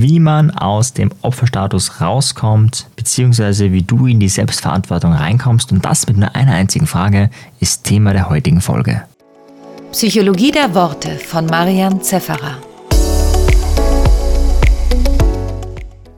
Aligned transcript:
wie 0.00 0.20
man 0.20 0.52
aus 0.52 0.92
dem 0.92 1.10
Opferstatus 1.22 2.00
rauskommt, 2.00 2.86
beziehungsweise 2.94 3.72
wie 3.72 3.82
du 3.82 4.06
in 4.06 4.20
die 4.20 4.28
Selbstverantwortung 4.28 5.12
reinkommst. 5.12 5.72
Und 5.72 5.84
das 5.84 6.06
mit 6.06 6.16
nur 6.16 6.34
einer 6.36 6.52
einzigen 6.52 6.86
Frage 6.86 7.30
ist 7.58 7.84
Thema 7.84 8.12
der 8.12 8.28
heutigen 8.28 8.60
Folge. 8.60 9.02
Psychologie 9.90 10.52
der 10.52 10.72
Worte 10.74 11.16
von 11.16 11.46
Marian 11.46 12.00
Zefferer. 12.00 12.58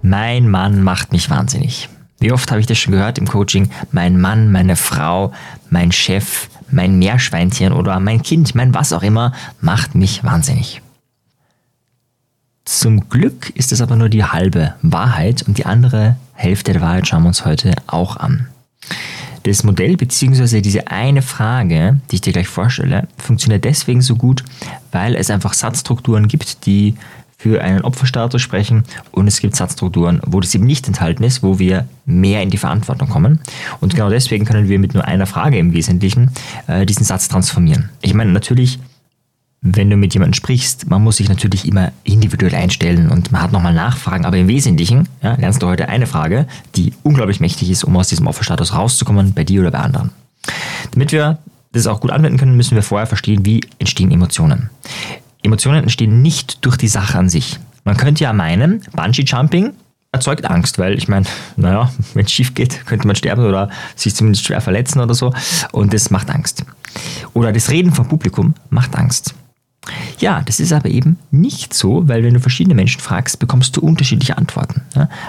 Mein 0.03 0.49
Mann 0.49 0.83
macht 0.83 1.13
mich 1.13 1.31
wahnsinnig. 1.31 1.89
Wie 2.19 2.33
oft 2.33 2.51
habe 2.51 2.61
ich 2.61 2.67
das 2.67 2.77
schon 2.77 2.93
gehört 2.93 3.17
im 3.17 3.27
Coaching? 3.27 3.71
Mein 3.93 4.21
Mann, 4.21 4.53
meine 4.53 4.77
Frau, 4.77 5.33
mein 5.71 5.91
Chef, 5.91 6.51
mein 6.71 6.99
Meerschweinchen 6.99 7.73
oder 7.73 7.99
mein 7.99 8.23
Kind, 8.23 8.55
mein 8.55 8.75
was 8.75 8.93
auch 8.93 9.03
immer, 9.03 9.33
macht 9.63 9.95
mich 9.95 10.23
wahnsinnig. 10.23 10.83
Zum 12.73 13.09
Glück 13.09 13.51
ist 13.57 13.73
es 13.73 13.81
aber 13.83 13.97
nur 13.97 14.09
die 14.09 14.23
halbe 14.23 14.75
Wahrheit 14.81 15.43
und 15.43 15.59
die 15.59 15.67
andere 15.67 16.15
Hälfte 16.35 16.73
der 16.73 16.81
Wahrheit 16.81 17.09
schauen 17.09 17.25
wir 17.25 17.29
uns 17.29 17.45
heute 17.45 17.75
auch 17.89 18.17
an. 18.17 18.47
Das 19.43 19.65
Modell 19.65 19.97
bzw. 19.97 20.61
diese 20.61 20.87
eine 20.87 21.21
Frage, 21.21 22.01
die 22.11 22.15
ich 22.15 22.21
dir 22.21 22.33
gleich 22.33 22.47
vorstelle, 22.47 23.09
funktioniert 23.19 23.65
deswegen 23.65 24.03
so 24.03 24.15
gut, 24.15 24.45
weil 24.93 25.17
es 25.17 25.31
einfach 25.31 25.53
Satzstrukturen 25.53 26.29
gibt, 26.29 26.65
die 26.65 26.95
für 27.37 27.61
einen 27.61 27.83
Opferstatus 27.83 28.41
sprechen 28.41 28.85
und 29.11 29.27
es 29.27 29.41
gibt 29.41 29.57
Satzstrukturen, 29.57 30.21
wo 30.25 30.39
das 30.39 30.55
eben 30.55 30.65
nicht 30.65 30.87
enthalten 30.87 31.25
ist, 31.25 31.43
wo 31.43 31.59
wir 31.59 31.89
mehr 32.07 32.41
in 32.41 32.51
die 32.51 32.57
Verantwortung 32.57 33.09
kommen. 33.09 33.41
Und 33.81 33.97
genau 33.97 34.11
deswegen 34.11 34.45
können 34.45 34.69
wir 34.69 34.79
mit 34.79 34.95
nur 34.95 35.05
einer 35.05 35.27
Frage 35.27 35.59
im 35.59 35.73
Wesentlichen 35.73 36.31
äh, 36.69 36.87
diesen 36.87 37.05
Satz 37.05 37.27
transformieren. 37.27 37.91
Ich 38.01 38.15
meine, 38.15 38.31
natürlich 38.31 38.79
wenn 39.63 39.91
du 39.91 39.97
mit 39.97 40.15
jemandem 40.15 40.35
sprichst, 40.35 40.89
man 40.89 41.03
muss 41.03 41.17
sich 41.17 41.29
natürlich 41.29 41.67
immer 41.67 41.93
individuell 42.03 42.55
einstellen 42.55 43.11
und 43.11 43.31
man 43.31 43.43
hat 43.43 43.53
nochmal 43.53 43.75
Nachfragen, 43.75 44.25
aber 44.25 44.39
im 44.39 44.49
Wesentlichen 44.49 45.09
ja, 45.23 45.35
lernst 45.35 45.63
du 45.63 45.67
heute 45.67 45.89
eine 45.89 46.07
Frage, 46.07 46.47
die 46.77 46.95
unglaublich 47.03 47.41
mächtig 47.41 47.71
ist, 47.71 47.85
um 47.85 47.97
aus 47.97 48.09
diesem 48.09 48.27
Opferstatus 48.27 48.75
rauszukommen, 48.75 49.35
bei 49.35 49.45
dir 49.45 49.61
oder 49.61 49.71
bei 49.71 49.81
anderen. 49.81 50.13
Damit 50.93 51.13
wir 51.13 51.39
das 51.73 51.87
auch 51.87 52.01
gut 52.01 52.11
anwenden 52.11 52.39
können, 52.39 52.57
müssen 52.57 52.75
wir 52.75 52.83
vorher 52.83 53.07
verstehen, 53.07 53.45
wie 53.45 53.61
entstehen 53.79 54.11
Emotionen. 54.11 54.71
Emotionen 55.43 55.83
entstehen 55.83 56.23
nicht 56.23 56.65
durch 56.65 56.77
die 56.77 56.89
Sache 56.89 57.19
an 57.19 57.29
sich. 57.29 57.59
Man 57.85 57.97
könnte 57.97 58.25
ja 58.25 58.33
meinen, 58.33 58.83
Bungee 58.93 59.23
Jumping 59.23 59.73
erzeugt 60.13 60.45
Angst, 60.47 60.79
weil 60.79 60.97
ich 60.97 61.07
meine, 61.07 61.27
naja, 61.57 61.91
wenn 62.15 62.25
es 62.25 62.33
schief 62.33 62.55
geht, 62.55 62.87
könnte 62.87 63.07
man 63.07 63.15
sterben 63.15 63.45
oder 63.45 63.71
sich 63.95 64.15
zumindest 64.15 64.45
schwer 64.47 64.61
verletzen 64.61 65.01
oder 65.01 65.15
so 65.15 65.33
und 65.73 65.93
das 65.93 66.11
macht 66.11 66.31
Angst. 66.31 66.65
Oder 67.35 67.53
das 67.53 67.71
Reden 67.71 67.93
vom 67.93 68.09
Publikum 68.09 68.55
macht 68.71 68.97
Angst. 68.97 69.35
Ja, 70.19 70.43
das 70.43 70.61
ist 70.61 70.73
aber 70.73 70.91
eben 70.91 71.19
nicht 71.31 71.73
so, 71.73 72.07
weil 72.07 72.23
wenn 72.23 72.35
du 72.35 72.41
verschiedene 72.41 72.75
Menschen 72.75 73.01
fragst, 73.01 73.39
bekommst 73.39 73.77
du 73.77 73.81
unterschiedliche 73.81 74.37
Antworten. 74.37 74.83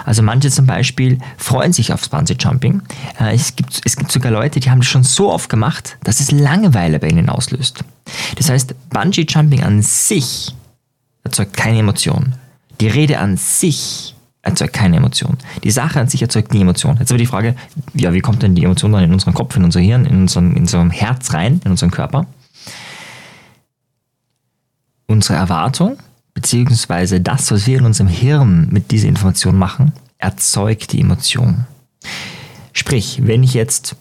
Also 0.04 0.22
manche 0.22 0.50
zum 0.50 0.66
Beispiel 0.66 1.18
freuen 1.38 1.72
sich 1.72 1.92
aufs 1.92 2.10
Bungee 2.10 2.36
Jumping. 2.38 2.82
Äh, 3.18 3.34
es 3.34 3.56
gibt, 3.56 3.80
es 3.84 3.96
gibt 3.96 4.12
sogar 4.12 4.30
Leute, 4.30 4.60
die 4.60 4.70
haben 4.70 4.80
das 4.80 4.88
schon 4.88 5.04
so 5.04 5.32
oft 5.32 5.48
gemacht, 5.48 5.96
dass 6.04 6.20
es 6.20 6.30
Langeweile 6.30 6.98
bei 6.98 7.08
ihnen 7.08 7.30
auslöst. 7.30 7.82
Das 8.36 8.50
heißt, 8.50 8.74
Bungee 8.90 9.26
Jumping 9.26 9.62
an 9.62 9.80
sich 9.80 10.54
erzeugt 11.24 11.56
keine 11.56 11.78
Emotion. 11.78 12.34
Die 12.80 12.88
Rede 12.88 13.18
an 13.18 13.38
sich 13.38 14.14
erzeugt 14.42 14.74
keine 14.74 14.96
Emotion. 14.96 15.38
Die 15.64 15.70
Sache 15.70 16.00
an 16.00 16.08
sich 16.08 16.20
erzeugt 16.20 16.52
nie 16.52 16.60
Emotion. 16.60 16.96
Jetzt 16.98 17.10
aber 17.10 17.18
die 17.18 17.26
Frage, 17.26 17.54
ja, 17.94 18.12
wie 18.12 18.20
kommt 18.20 18.42
denn 18.42 18.54
die 18.54 18.64
Emotion 18.64 18.92
dann 18.92 19.04
in 19.04 19.12
unseren 19.12 19.34
Kopf, 19.34 19.56
in 19.56 19.64
unser 19.64 19.80
Hirn, 19.80 20.04
in 20.04 20.22
unserem, 20.22 20.52
in 20.52 20.62
unserem 20.62 20.90
Herz 20.90 21.32
rein, 21.32 21.60
in 21.64 21.70
unseren 21.70 21.92
Körper? 21.92 22.26
Unsere 25.12 25.38
Erwartung, 25.38 25.98
beziehungsweise 26.34 27.20
das, 27.20 27.50
was 27.50 27.66
wir 27.66 27.78
in 27.78 27.84
unserem 27.84 28.08
Hirn 28.08 28.68
mit 28.70 28.90
dieser 28.90 29.08
Information 29.08 29.56
machen, 29.56 29.92
erzeugt 30.18 30.92
die 30.92 31.00
Emotion. 31.00 31.66
Sprich, 32.72 33.20
wenn 33.22 33.42
ich 33.42 33.54
jetzt 33.54 33.96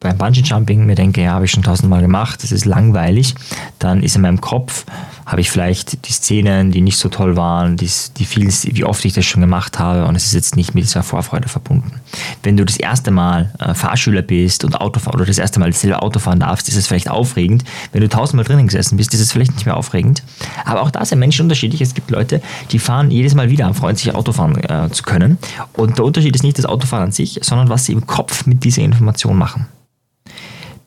beim 0.00 0.18
Bungee 0.18 0.42
Jumping 0.42 0.86
mir 0.86 0.94
denke, 0.94 1.22
ja, 1.22 1.32
habe 1.32 1.46
ich 1.46 1.50
schon 1.50 1.62
tausendmal 1.62 2.02
gemacht, 2.02 2.42
das 2.42 2.52
ist 2.52 2.64
langweilig, 2.64 3.34
dann 3.78 4.02
ist 4.02 4.16
in 4.16 4.22
meinem 4.22 4.40
Kopf 4.40 4.84
habe 5.26 5.40
ich 5.40 5.50
vielleicht 5.50 6.06
die 6.06 6.12
Szenen, 6.12 6.70
die 6.70 6.80
nicht 6.80 6.98
so 6.98 7.08
toll 7.08 7.36
waren, 7.36 7.76
die, 7.76 7.90
die 8.16 8.24
viel, 8.24 8.48
wie 8.48 8.84
oft 8.84 9.04
ich 9.04 9.12
das 9.12 9.24
schon 9.24 9.40
gemacht 9.40 9.78
habe 9.78 10.06
und 10.06 10.16
es 10.16 10.26
ist 10.26 10.34
jetzt 10.34 10.56
nicht 10.56 10.74
mit 10.74 10.84
dieser 10.84 11.02
Vorfreude 11.02 11.48
verbunden. 11.48 12.00
Wenn 12.42 12.56
du 12.56 12.64
das 12.64 12.76
erste 12.76 13.10
Mal 13.10 13.52
äh, 13.58 13.74
Fahrschüler 13.74 14.22
bist 14.22 14.64
und 14.64 14.80
Auto 14.80 15.00
oder 15.10 15.24
das 15.24 15.38
erste 15.38 15.60
Mal 15.60 15.72
selber 15.72 16.02
Auto 16.02 16.18
fahren 16.18 16.40
darfst, 16.40 16.68
ist 16.68 16.76
es 16.76 16.86
vielleicht 16.86 17.08
aufregend. 17.08 17.64
Wenn 17.92 18.02
du 18.02 18.08
tausendmal 18.08 18.44
drinnen 18.44 18.66
gesessen 18.66 18.96
bist, 18.96 19.14
ist 19.14 19.20
es 19.20 19.32
vielleicht 19.32 19.54
nicht 19.54 19.66
mehr 19.66 19.76
aufregend. 19.76 20.22
Aber 20.64 20.82
auch 20.82 20.90
da 20.90 21.04
sind 21.04 21.18
Menschen 21.18 21.42
unterschiedlich. 21.42 21.80
Es 21.80 21.94
gibt 21.94 22.10
Leute, 22.10 22.42
die 22.70 22.78
fahren 22.78 23.10
jedes 23.10 23.34
Mal 23.34 23.50
wieder 23.50 23.66
und 23.66 23.74
freuen 23.74 23.96
sich, 23.96 24.14
Autofahren 24.14 24.62
äh, 24.64 24.90
zu 24.90 25.02
können. 25.02 25.38
Und 25.72 25.98
der 25.98 26.04
Unterschied 26.04 26.34
ist 26.34 26.42
nicht 26.42 26.58
das 26.58 26.66
Autofahren 26.66 27.04
an 27.04 27.12
sich, 27.12 27.40
sondern 27.42 27.68
was 27.68 27.86
sie 27.86 27.92
im 27.92 28.06
Kopf 28.06 28.46
mit 28.46 28.64
dieser 28.64 28.82
Information 28.82 29.36
machen. 29.36 29.66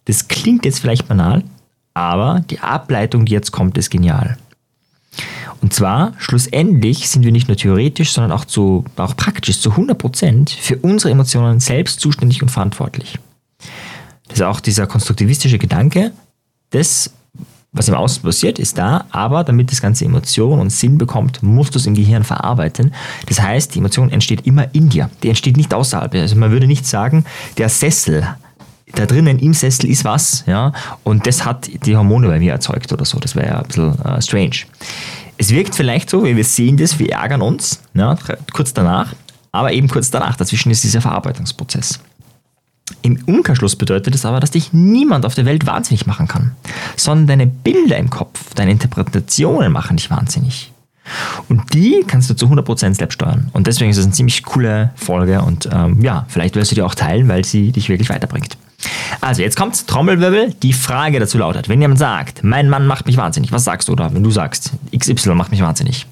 Das 0.06 0.28
klingt 0.28 0.64
jetzt 0.64 0.80
vielleicht 0.80 1.08
banal, 1.08 1.44
aber 1.98 2.42
die 2.42 2.60
Ableitung, 2.60 3.26
die 3.26 3.34
jetzt 3.34 3.52
kommt, 3.52 3.76
ist 3.76 3.90
genial. 3.90 4.38
Und 5.64 5.74
zwar, 5.74 6.14
schlussendlich 6.20 7.10
sind 7.10 7.26
wir 7.26 7.32
nicht 7.32 7.48
nur 7.48 7.58
theoretisch, 7.58 8.12
sondern 8.12 8.32
auch, 8.32 8.46
zu, 8.46 8.86
auch 8.98 9.18
praktisch 9.18 9.60
zu 9.60 9.72
100% 9.72 10.56
für 10.56 10.78
unsere 10.78 11.12
Emotionen 11.12 11.60
selbst 11.60 12.00
zuständig 12.00 12.44
und 12.44 12.50
verantwortlich. 12.50 13.18
Das 14.28 14.38
ist 14.38 14.44
auch 14.44 14.60
dieser 14.60 14.86
konstruktivistische 14.86 15.58
Gedanke, 15.58 16.12
das, 16.70 17.10
was 17.72 17.88
im 17.88 17.96
Außen 17.96 18.22
passiert, 18.22 18.60
ist 18.60 18.78
da, 18.78 19.06
aber 19.10 19.44
damit 19.44 19.72
das 19.72 19.82
Ganze 19.82 20.06
Emotion 20.06 20.60
und 20.60 20.70
Sinn 20.70 21.00
bekommt, 21.00 21.42
musst 21.42 21.74
du 21.74 21.80
es 21.80 21.88
im 21.88 21.96
Gehirn 21.96 22.24
verarbeiten. 22.24 22.94
Das 23.26 23.42
heißt, 23.42 23.74
die 23.74 23.80
Emotion 23.80 24.12
entsteht 24.12 24.46
immer 24.46 24.72
in 24.76 24.90
dir. 24.90 25.10
Die 25.24 25.30
entsteht 25.30 25.58
nicht 25.58 25.74
außerhalb. 25.74 26.14
Also 26.14 26.36
man 26.36 26.52
würde 26.52 26.68
nicht 26.68 26.86
sagen, 26.86 27.26
der 27.58 27.70
Sessel 27.70 28.28
da 28.94 29.06
drinnen 29.06 29.40
im 29.40 29.54
Sessel 29.54 29.90
ist 29.90 30.06
was, 30.06 30.44
ja, 30.48 30.72
und 31.04 31.28
das 31.28 31.46
hat 31.46 31.70
die 31.86 31.96
Hormone 31.96 32.28
bei 32.28 32.40
mir 32.40 32.54
erzeugt 32.54 32.92
oder 32.94 33.06
so. 33.06 33.20
Das 33.20 33.36
wäre 33.36 33.48
ja 33.48 33.60
ein 33.60 33.68
bisschen 33.68 34.06
äh, 34.06 34.22
strange. 34.22 34.66
Es 35.38 35.52
wirkt 35.52 35.76
vielleicht 35.76 36.10
so, 36.10 36.24
wir 36.24 36.44
sehen 36.44 36.78
das, 36.78 36.98
wir 36.98 37.12
ärgern 37.12 37.42
uns, 37.42 37.82
ja, 37.94 38.18
kurz 38.54 38.74
danach, 38.74 39.14
aber 39.52 39.74
eben 39.74 39.88
kurz 39.88 40.10
danach. 40.10 40.36
Dazwischen 40.38 40.72
ist 40.72 40.84
dieser 40.84 41.02
Verarbeitungsprozess. 41.02 42.00
Im 43.02 43.22
Umkehrschluss 43.26 43.76
bedeutet 43.76 44.16
es 44.16 44.26
aber, 44.26 44.40
dass 44.40 44.52
dich 44.52 44.72
niemand 44.72 45.26
auf 45.26 45.36
der 45.36 45.46
Welt 45.46 45.66
wahnsinnig 45.66 46.08
machen 46.08 46.28
kann, 46.28 46.56
sondern 46.96 47.28
deine 47.28 47.48
Bilder 47.48 47.98
im 47.98 48.10
Kopf, 48.10 48.54
deine 48.56 48.72
Interpretationen 48.72 49.72
machen 49.72 49.98
dich 49.98 50.10
wahnsinnig. 50.10 50.72
Und 51.50 51.74
die 51.74 52.04
kannst 52.08 52.30
du 52.30 52.34
zu 52.34 52.48
100% 52.48 52.96
selbst 52.96 53.16
steuern. 53.16 53.50
Und 53.54 53.68
deswegen 53.68 53.92
ist 53.92 53.98
es 53.98 54.06
eine 54.06 54.14
ziemlich 54.14 54.44
coole 54.44 54.92
Folge 54.96 55.42
und 55.42 55.70
ähm, 55.72 56.02
ja, 56.02 56.26
vielleicht 56.30 56.56
wirst 56.56 56.72
du 56.72 56.76
die 56.76 56.82
auch 56.82 56.96
teilen, 56.96 57.28
weil 57.28 57.46
sie 57.46 57.72
dich 57.72 57.90
wirklich 57.90 58.10
weiterbringt. 58.10 58.58
Also, 59.22 59.42
jetzt 59.42 59.58
kommt 59.58 59.88
Trommelwirbel. 59.88 60.54
Die 60.62 60.74
Frage 60.74 61.20
dazu 61.20 61.38
lautet: 61.38 61.70
Wenn 61.70 61.82
jemand 61.82 62.00
sagt, 62.00 62.44
mein 62.44 62.70
Mann 62.70 62.88
macht 62.88 63.06
mich 63.08 63.18
wahnsinnig, 63.18 63.52
was 63.52 63.64
sagst 63.64 63.88
du 63.88 63.96
da, 63.96 64.14
wenn 64.14 64.24
du 64.24 64.32
sagst, 64.32 64.72
XY 64.98 65.36
macht 65.36 65.52
mich 65.52 65.62
wahnsinnig? 65.62 66.06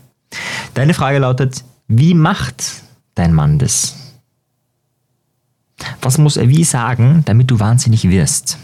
Deine 0.73 0.93
Frage 0.93 1.19
lautet: 1.19 1.63
Wie 1.87 2.13
macht 2.13 2.63
dein 3.13 3.33
Mann 3.33 3.59
das? 3.59 3.95
Was 6.01 6.17
muss 6.17 6.37
er 6.37 6.49
wie 6.49 6.63
sagen, 6.63 7.23
damit 7.25 7.51
du 7.51 7.59
wahnsinnig 7.59 8.09
wirst? 8.09 8.57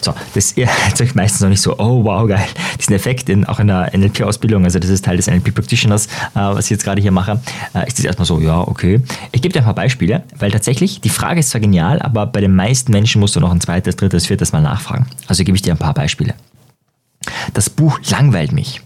So, 0.00 0.14
das 0.34 0.52
erzeugt 0.88 1.16
meistens 1.16 1.40
noch 1.40 1.48
nicht 1.48 1.60
so, 1.60 1.78
oh 1.78 2.04
wow, 2.04 2.28
geil, 2.28 2.46
diesen 2.78 2.94
Effekt 2.94 3.28
in, 3.28 3.44
auch 3.44 3.58
in 3.58 3.66
der 3.66 3.90
NLP-Ausbildung, 3.96 4.64
also 4.64 4.78
das 4.78 4.90
ist 4.90 5.04
Teil 5.04 5.16
des 5.16 5.26
NLP-Practitioners, 5.26 6.06
äh, 6.06 6.08
was 6.34 6.66
ich 6.66 6.70
jetzt 6.70 6.84
gerade 6.84 7.02
hier 7.02 7.10
mache, 7.10 7.40
äh, 7.74 7.86
ist 7.86 7.98
das 7.98 8.04
erstmal 8.04 8.26
so, 8.26 8.40
ja, 8.40 8.60
okay. 8.60 9.00
Ich 9.32 9.42
gebe 9.42 9.52
dir 9.52 9.60
ein 9.60 9.64
paar 9.64 9.74
Beispiele, 9.74 10.22
weil 10.38 10.50
tatsächlich, 10.50 11.00
die 11.00 11.08
Frage 11.08 11.40
ist 11.40 11.50
zwar 11.50 11.60
genial, 11.60 12.00
aber 12.00 12.26
bei 12.26 12.40
den 12.40 12.54
meisten 12.54 12.92
Menschen 12.92 13.20
musst 13.20 13.34
du 13.34 13.40
noch 13.40 13.50
ein 13.50 13.60
zweites, 13.60 13.96
drittes, 13.96 14.26
viertes 14.26 14.52
Mal 14.52 14.62
nachfragen. 14.62 15.06
Also 15.26 15.42
gebe 15.44 15.56
ich 15.56 15.62
dir 15.62 15.72
ein 15.72 15.78
paar 15.78 15.94
Beispiele. 15.94 16.34
Das 17.54 17.68
Buch 17.70 17.98
langweilt 18.10 18.52
mich. 18.52 18.80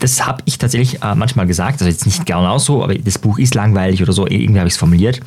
Das 0.00 0.26
habe 0.26 0.42
ich 0.44 0.58
tatsächlich 0.58 1.02
äh, 1.02 1.14
manchmal 1.14 1.46
gesagt, 1.46 1.80
also 1.80 1.86
jetzt 1.86 2.06
nicht 2.06 2.26
genau 2.26 2.58
so, 2.58 2.84
aber 2.84 2.94
das 2.94 3.18
Buch 3.18 3.38
ist 3.38 3.54
langweilig 3.54 4.02
oder 4.02 4.12
so, 4.12 4.26
irgendwie 4.26 4.60
habe 4.60 4.68
ich 4.68 4.74
es 4.74 4.78
formuliert. 4.78 5.20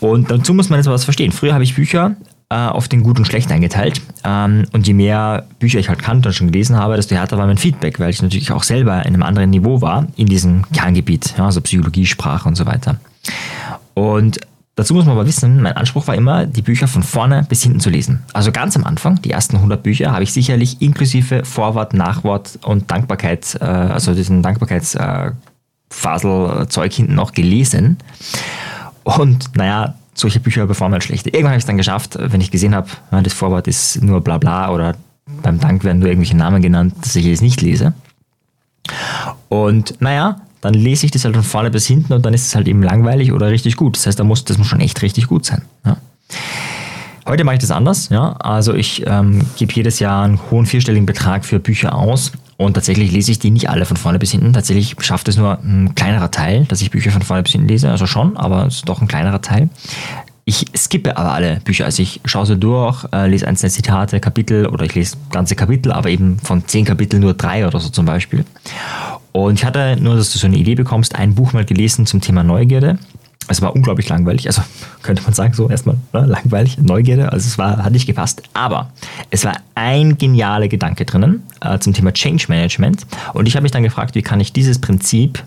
Und 0.00 0.30
dazu 0.30 0.54
muss 0.54 0.70
man 0.70 0.78
jetzt 0.78 0.86
was 0.86 1.04
verstehen. 1.04 1.32
Früher 1.32 1.52
habe 1.52 1.64
ich 1.64 1.74
Bücher 1.74 2.16
äh, 2.50 2.54
auf 2.54 2.88
den 2.88 3.04
Gut 3.04 3.18
und 3.18 3.26
Schlecht 3.26 3.50
eingeteilt. 3.52 4.02
Ähm, 4.24 4.66
und 4.72 4.86
je 4.86 4.92
mehr 4.92 5.46
Bücher 5.58 5.78
ich 5.78 5.88
halt 5.88 6.02
kannte 6.02 6.28
und 6.28 6.34
schon 6.34 6.50
gelesen 6.50 6.76
habe, 6.76 6.96
desto 6.96 7.14
härter 7.14 7.38
war 7.38 7.46
mein 7.46 7.56
Feedback, 7.58 8.00
weil 8.00 8.10
ich 8.10 8.20
natürlich 8.22 8.52
auch 8.52 8.64
selber 8.64 9.06
in 9.06 9.14
einem 9.14 9.22
anderen 9.22 9.50
Niveau 9.50 9.80
war 9.80 10.08
in 10.16 10.26
diesem 10.26 10.64
Kerngebiet, 10.72 11.34
ja, 11.38 11.46
also 11.46 11.60
Psychologie, 11.60 12.06
Sprache 12.06 12.48
und 12.48 12.56
so 12.56 12.66
weiter. 12.66 12.96
Und 13.94 14.40
dazu 14.74 14.94
muss 14.94 15.04
man 15.04 15.14
aber 15.14 15.26
wissen, 15.26 15.62
mein 15.62 15.76
Anspruch 15.76 16.08
war 16.08 16.16
immer, 16.16 16.46
die 16.46 16.62
Bücher 16.62 16.88
von 16.88 17.04
vorne 17.04 17.46
bis 17.48 17.62
hinten 17.62 17.78
zu 17.78 17.88
lesen. 17.88 18.24
Also 18.32 18.50
ganz 18.50 18.74
am 18.76 18.82
Anfang, 18.84 19.22
die 19.22 19.30
ersten 19.30 19.54
100 19.56 19.80
Bücher, 19.82 20.12
habe 20.12 20.24
ich 20.24 20.32
sicherlich 20.32 20.82
inklusive 20.82 21.44
Vorwort, 21.44 21.94
Nachwort 21.94 22.58
und 22.62 22.90
Dankbarkeit, 22.90 23.58
äh, 23.60 23.64
also 23.64 24.12
diesen 24.12 24.42
Dankbarkeitsfaselzeug 24.42 26.92
hinten 26.92 27.14
noch 27.14 27.30
gelesen. 27.32 27.98
Und 29.04 29.56
naja, 29.56 29.94
solche 30.20 30.40
Bücher 30.40 30.66
performen 30.66 30.94
halt 30.94 31.04
schlechter. 31.04 31.28
Irgendwann 31.28 31.52
habe 31.52 31.58
ich 31.58 31.62
es 31.62 31.66
dann 31.66 31.76
geschafft, 31.76 32.16
wenn 32.18 32.40
ich 32.40 32.50
gesehen 32.50 32.74
habe, 32.74 32.88
das 33.10 33.32
Vorwort 33.32 33.68
ist 33.68 34.02
nur 34.02 34.20
bla 34.20 34.38
bla 34.38 34.70
oder 34.70 34.94
beim 35.42 35.58
Dank 35.58 35.84
werden 35.84 35.98
nur 35.98 36.08
irgendwelche 36.08 36.36
Namen 36.36 36.62
genannt, 36.62 36.94
dass 37.00 37.16
ich 37.16 37.26
es 37.26 37.40
nicht 37.40 37.60
lese. 37.60 37.94
Und 39.48 40.00
naja, 40.00 40.40
dann 40.60 40.74
lese 40.74 41.06
ich 41.06 41.12
das 41.12 41.24
halt 41.24 41.34
von 41.34 41.44
vorne 41.44 41.70
bis 41.70 41.86
hinten 41.86 42.12
und 42.12 42.24
dann 42.24 42.34
ist 42.34 42.46
es 42.46 42.54
halt 42.54 42.68
eben 42.68 42.82
langweilig 42.82 43.32
oder 43.32 43.48
richtig 43.50 43.76
gut. 43.76 43.96
Das 43.96 44.06
heißt, 44.06 44.18
da 44.18 44.24
muss, 44.24 44.44
das 44.44 44.58
muss 44.58 44.66
schon 44.66 44.80
echt 44.80 45.00
richtig 45.02 45.26
gut 45.26 45.46
sein. 45.46 45.62
Ja. 45.84 45.96
Heute 47.26 47.44
mache 47.44 47.56
ich 47.56 47.60
das 47.60 47.70
anders. 47.70 48.08
Ja? 48.08 48.32
Also 48.32 48.74
ich 48.74 49.04
ähm, 49.06 49.42
gebe 49.56 49.72
jedes 49.72 49.98
Jahr 50.00 50.24
einen 50.24 50.40
hohen 50.50 50.66
vierstelligen 50.66 51.06
Betrag 51.06 51.44
für 51.44 51.60
Bücher 51.60 51.94
aus 51.94 52.32
und 52.60 52.74
tatsächlich 52.74 53.10
lese 53.10 53.30
ich 53.30 53.38
die 53.38 53.50
nicht 53.50 53.70
alle 53.70 53.86
von 53.86 53.96
vorne 53.96 54.18
bis 54.18 54.32
hinten. 54.32 54.52
Tatsächlich 54.52 54.94
schafft 55.00 55.28
es 55.28 55.38
nur 55.38 55.58
ein 55.60 55.94
kleinerer 55.94 56.30
Teil, 56.30 56.66
dass 56.66 56.82
ich 56.82 56.90
Bücher 56.90 57.10
von 57.10 57.22
vorne 57.22 57.42
bis 57.42 57.52
hinten 57.52 57.68
lese. 57.68 57.90
Also 57.90 58.06
schon, 58.06 58.36
aber 58.36 58.66
es 58.66 58.74
ist 58.74 58.88
doch 58.90 59.00
ein 59.00 59.08
kleinerer 59.08 59.40
Teil. 59.40 59.70
Ich 60.44 60.66
skippe 60.76 61.16
aber 61.16 61.32
alle 61.32 61.60
Bücher. 61.64 61.86
Also 61.86 62.02
ich 62.02 62.20
schaue 62.26 62.44
sie 62.44 62.58
durch, 62.58 63.06
äh, 63.14 63.28
lese 63.28 63.48
einzelne 63.48 63.70
Zitate, 63.70 64.20
Kapitel 64.20 64.66
oder 64.66 64.84
ich 64.84 64.94
lese 64.94 65.16
ganze 65.30 65.56
Kapitel, 65.56 65.90
aber 65.90 66.10
eben 66.10 66.38
von 66.38 66.68
zehn 66.68 66.84
Kapiteln 66.84 67.22
nur 67.22 67.32
drei 67.32 67.66
oder 67.66 67.80
so 67.80 67.88
zum 67.88 68.04
Beispiel. 68.04 68.44
Und 69.32 69.54
ich 69.54 69.64
hatte 69.64 69.96
nur, 69.98 70.16
dass 70.16 70.30
du 70.30 70.38
so 70.38 70.46
eine 70.46 70.58
Idee 70.58 70.74
bekommst, 70.74 71.14
ein 71.14 71.34
Buch 71.34 71.54
mal 71.54 71.64
gelesen 71.64 72.04
zum 72.04 72.20
Thema 72.20 72.42
Neugierde. 72.42 72.98
Es 73.50 73.60
war 73.60 73.74
unglaublich 73.74 74.08
langweilig, 74.08 74.46
also 74.46 74.62
könnte 75.02 75.22
man 75.22 75.32
sagen, 75.32 75.54
so 75.54 75.68
erstmal 75.68 75.96
ne, 76.12 76.24
langweilig, 76.24 76.78
Neugierde, 76.78 77.32
also 77.32 77.46
es 77.46 77.58
war, 77.58 77.78
hat 77.84 77.92
nicht 77.92 78.06
gepasst. 78.06 78.42
Aber 78.54 78.92
es 79.30 79.44
war 79.44 79.56
ein 79.74 80.18
genialer 80.18 80.68
Gedanke 80.68 81.04
drinnen 81.04 81.42
äh, 81.60 81.78
zum 81.80 81.92
Thema 81.92 82.12
Change 82.12 82.46
Management. 82.48 83.06
Und 83.34 83.46
ich 83.46 83.56
habe 83.56 83.64
mich 83.64 83.72
dann 83.72 83.82
gefragt, 83.82 84.14
wie 84.14 84.22
kann 84.22 84.38
ich 84.38 84.52
dieses 84.52 84.80
Prinzip 84.80 85.42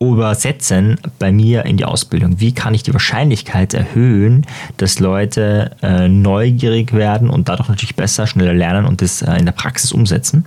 übersetzen 0.00 0.98
bei 1.18 1.30
mir 1.30 1.64
in 1.66 1.76
die 1.76 1.84
Ausbildung? 1.84 2.40
Wie 2.40 2.52
kann 2.52 2.74
ich 2.74 2.82
die 2.82 2.92
Wahrscheinlichkeit 2.92 3.74
erhöhen, 3.74 4.46
dass 4.76 4.98
Leute 4.98 5.72
äh, 5.82 6.08
neugierig 6.08 6.92
werden 6.92 7.30
und 7.30 7.48
dadurch 7.48 7.68
natürlich 7.68 7.96
besser, 7.96 8.26
schneller 8.26 8.54
lernen 8.54 8.86
und 8.86 9.02
das 9.02 9.22
äh, 9.22 9.36
in 9.36 9.44
der 9.44 9.52
Praxis 9.52 9.92
umsetzen? 9.92 10.46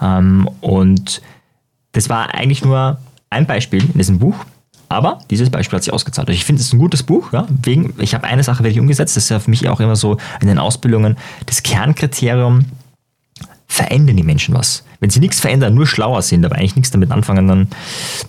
Ähm, 0.00 0.48
und 0.60 1.20
das 1.92 2.08
war 2.08 2.34
eigentlich 2.34 2.64
nur 2.64 2.98
ein 3.30 3.46
Beispiel 3.46 3.82
in 3.82 3.98
diesem 3.98 4.18
Buch. 4.18 4.36
Aber 4.96 5.18
dieses 5.28 5.50
Beispiel 5.50 5.76
hat 5.76 5.84
sich 5.84 5.92
ausgezahlt. 5.92 6.30
Ich 6.30 6.46
finde 6.46 6.62
es 6.62 6.72
ein 6.72 6.78
gutes 6.78 7.02
Buch. 7.02 7.30
Ja? 7.30 7.46
Wegen, 7.62 7.92
ich 7.98 8.14
habe 8.14 8.24
eine 8.24 8.42
Sache 8.42 8.64
wirklich 8.64 8.80
umgesetzt. 8.80 9.14
Das 9.14 9.24
ist 9.24 9.28
ja 9.28 9.40
für 9.40 9.50
mich 9.50 9.68
auch 9.68 9.78
immer 9.78 9.94
so 9.94 10.16
in 10.40 10.48
den 10.48 10.58
Ausbildungen 10.58 11.18
das 11.44 11.62
Kernkriterium. 11.62 12.64
Verändern 13.68 14.16
die 14.16 14.22
Menschen 14.22 14.54
was? 14.54 14.84
Wenn 15.00 15.10
sie 15.10 15.20
nichts 15.20 15.38
verändern, 15.38 15.74
nur 15.74 15.86
schlauer 15.86 16.22
sind, 16.22 16.46
aber 16.46 16.56
eigentlich 16.56 16.76
nichts 16.76 16.92
damit 16.92 17.10
anfangen, 17.10 17.46
dann, 17.46 17.68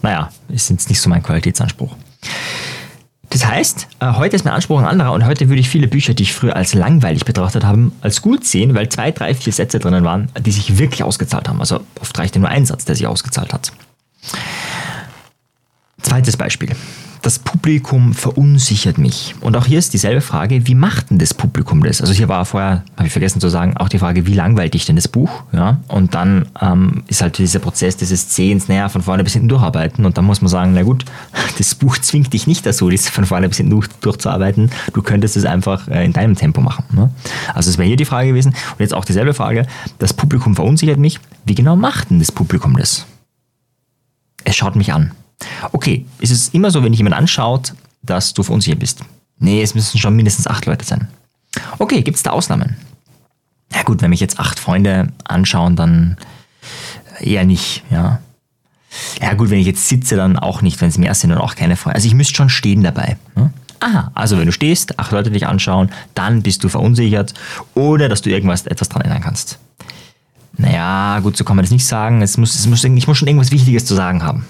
naja, 0.01 0.29
ist 0.49 0.69
jetzt 0.69 0.89
nicht 0.89 0.99
so 0.99 1.09
mein 1.09 1.23
Qualitätsanspruch. 1.23 1.95
Das 3.29 3.45
heißt, 3.45 3.87
äh, 3.99 4.13
heute 4.13 4.35
ist 4.35 4.43
mein 4.43 4.55
Anspruch 4.55 4.79
ein 4.79 4.85
anderer 4.85 5.13
und 5.13 5.25
heute 5.25 5.47
würde 5.47 5.61
ich 5.61 5.69
viele 5.69 5.87
Bücher, 5.87 6.15
die 6.15 6.23
ich 6.23 6.33
früher 6.33 6.55
als 6.55 6.73
langweilig 6.73 7.23
betrachtet 7.23 7.63
habe, 7.63 7.91
als 8.01 8.21
gut 8.21 8.43
sehen, 8.43 8.73
weil 8.73 8.89
zwei, 8.89 9.11
drei, 9.11 9.35
vier 9.35 9.53
Sätze 9.53 9.79
drinnen 9.79 10.03
waren, 10.03 10.29
die 10.41 10.51
sich 10.51 10.79
wirklich 10.79 11.03
ausgezahlt 11.03 11.47
haben. 11.47 11.61
Also 11.61 11.79
oft 12.01 12.17
reichte 12.17 12.39
nur 12.39 12.49
ein 12.49 12.65
Satz, 12.65 12.83
der 12.83 12.95
sich 12.95 13.07
ausgezahlt 13.07 13.53
hat. 13.53 13.71
Zweites 16.07 16.37
Beispiel. 16.37 16.69
Das 17.21 17.37
Publikum 17.37 18.13
verunsichert 18.13 18.97
mich. 18.97 19.35
Und 19.41 19.57
auch 19.57 19.65
hier 19.65 19.77
ist 19.77 19.91
dieselbe 19.91 20.21
Frage, 20.21 20.65
wie 20.67 20.73
macht 20.73 21.09
denn 21.09 21.17
das 21.17 21.33
Publikum 21.33 21.83
das? 21.83 21.99
Also 21.99 22.13
hier 22.13 22.29
war 22.29 22.45
vorher, 22.45 22.85
habe 22.95 23.07
ich 23.07 23.11
vergessen 23.11 23.41
zu 23.41 23.49
sagen, 23.49 23.75
auch 23.75 23.89
die 23.89 23.99
Frage, 23.99 24.25
wie 24.25 24.33
langweilt 24.33 24.73
dich 24.73 24.85
denn 24.85 24.95
das 24.95 25.09
Buch? 25.09 25.43
Ja? 25.51 25.79
Und 25.89 26.15
dann 26.15 26.47
ähm, 26.61 27.03
ist 27.07 27.21
halt 27.21 27.39
dieser 27.39 27.59
Prozess 27.59 27.97
dieses 27.97 28.29
Zehens, 28.29 28.69
naja, 28.69 28.87
von 28.87 29.01
vorne 29.01 29.25
bis 29.25 29.33
hinten 29.33 29.49
durcharbeiten. 29.49 30.05
Und 30.05 30.17
dann 30.17 30.23
muss 30.23 30.39
man 30.39 30.47
sagen, 30.47 30.71
na 30.73 30.83
gut, 30.83 31.03
das 31.57 31.75
Buch 31.75 31.97
zwingt 31.97 32.31
dich 32.31 32.47
nicht 32.47 32.65
dazu, 32.65 32.89
das 32.89 33.09
von 33.09 33.25
vorne 33.25 33.49
bis 33.49 33.57
hinten 33.57 33.71
durch, 33.71 33.89
durchzuarbeiten. 33.99 34.71
Du 34.93 35.01
könntest 35.01 35.35
es 35.35 35.43
einfach 35.43 35.89
äh, 35.89 36.05
in 36.05 36.13
deinem 36.13 36.35
Tempo 36.35 36.61
machen. 36.61 36.85
Ne? 36.93 37.11
Also 37.53 37.69
es 37.69 37.77
wäre 37.77 37.89
hier 37.89 37.97
die 37.97 38.05
Frage 38.05 38.29
gewesen. 38.29 38.53
Und 38.53 38.79
jetzt 38.79 38.93
auch 38.93 39.03
dieselbe 39.03 39.33
Frage, 39.33 39.67
das 39.99 40.13
Publikum 40.13 40.55
verunsichert 40.55 40.99
mich. 40.99 41.19
Wie 41.43 41.55
genau 41.55 41.75
macht 41.75 42.11
denn 42.11 42.19
das 42.19 42.31
Publikum 42.31 42.77
das? 42.77 43.05
Es 44.45 44.55
schaut 44.55 44.77
mich 44.77 44.93
an. 44.93 45.11
Okay, 45.71 46.05
ist 46.19 46.31
es 46.31 46.49
immer 46.49 46.71
so, 46.71 46.83
wenn 46.83 46.91
dich 46.91 46.99
jemand 46.99 47.15
anschaut, 47.15 47.73
dass 48.01 48.33
du 48.33 48.43
verunsichert 48.43 48.79
bist? 48.79 49.01
Nee, 49.39 49.61
es 49.61 49.75
müssen 49.75 49.99
schon 49.99 50.15
mindestens 50.15 50.47
acht 50.47 50.65
Leute 50.65 50.85
sein. 50.85 51.07
Okay, 51.77 52.01
gibt 52.01 52.17
es 52.17 52.23
da 52.23 52.31
Ausnahmen? 52.31 52.77
Ja 53.73 53.83
gut, 53.83 54.01
wenn 54.01 54.09
mich 54.09 54.19
jetzt 54.19 54.39
acht 54.39 54.59
Freunde 54.59 55.11
anschauen, 55.25 55.75
dann 55.75 56.17
eher 57.19 57.43
nicht, 57.43 57.83
ja. 57.89 58.19
Ja 59.21 59.33
gut, 59.33 59.49
wenn 59.49 59.59
ich 59.59 59.67
jetzt 59.67 59.87
sitze, 59.87 60.15
dann 60.15 60.39
auch 60.39 60.61
nicht, 60.61 60.79
wenn 60.81 60.89
es 60.89 60.97
mehr 60.97 61.13
sind, 61.13 61.31
dann 61.31 61.39
auch 61.39 61.55
keine 61.55 61.75
Freunde. 61.75 61.95
Also 61.95 62.07
ich 62.07 62.13
müsste 62.13 62.35
schon 62.35 62.49
stehen 62.49 62.83
dabei. 62.83 63.17
Ne? 63.35 63.51
Aha, 63.79 64.11
also 64.15 64.39
wenn 64.39 64.47
du 64.47 64.51
stehst, 64.51 64.97
acht 64.97 65.11
Leute 65.11 65.29
dich 65.29 65.45
anschauen, 65.45 65.91
dann 66.15 66.41
bist 66.41 66.63
du 66.63 66.69
verunsichert, 66.69 67.33
ohne 67.75 68.09
dass 68.09 68.21
du 68.21 68.31
irgendwas 68.31 68.65
etwas 68.65 68.89
dran 68.89 69.03
ändern 69.03 69.21
kannst. 69.21 69.59
Naja, 70.53 71.19
gut, 71.19 71.37
so 71.37 71.43
kann 71.43 71.55
man 71.55 71.63
das 71.63 71.71
nicht 71.71 71.85
sagen. 71.85 72.23
Es 72.23 72.37
muss, 72.37 72.55
es 72.55 72.65
muss, 72.65 72.83
ich 72.83 73.07
muss 73.07 73.17
schon 73.17 73.27
irgendwas 73.27 73.51
Wichtiges 73.51 73.85
zu 73.85 73.93
sagen 73.93 74.23
haben 74.23 74.45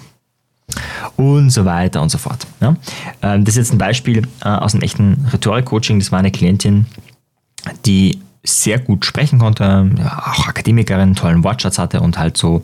und 1.16 1.50
so 1.50 1.64
weiter 1.64 2.02
und 2.02 2.10
so 2.10 2.18
fort. 2.18 2.46
Ja? 2.60 2.76
Ähm, 3.22 3.44
das 3.44 3.54
ist 3.54 3.68
jetzt 3.68 3.72
ein 3.72 3.78
Beispiel 3.78 4.26
äh, 4.44 4.48
aus 4.48 4.74
einem 4.74 4.82
echten 4.82 5.26
Rhetorik-Coaching. 5.32 5.98
Das 5.98 6.12
war 6.12 6.18
eine 6.18 6.30
Klientin, 6.30 6.86
die 7.86 8.20
sehr 8.44 8.78
gut 8.78 9.04
sprechen 9.04 9.38
konnte, 9.38 9.90
auch 10.00 10.46
Akademikerin, 10.46 11.14
tollen 11.14 11.44
Wortschatz 11.44 11.78
hatte 11.78 12.00
und 12.00 12.18
halt 12.18 12.36
so 12.36 12.62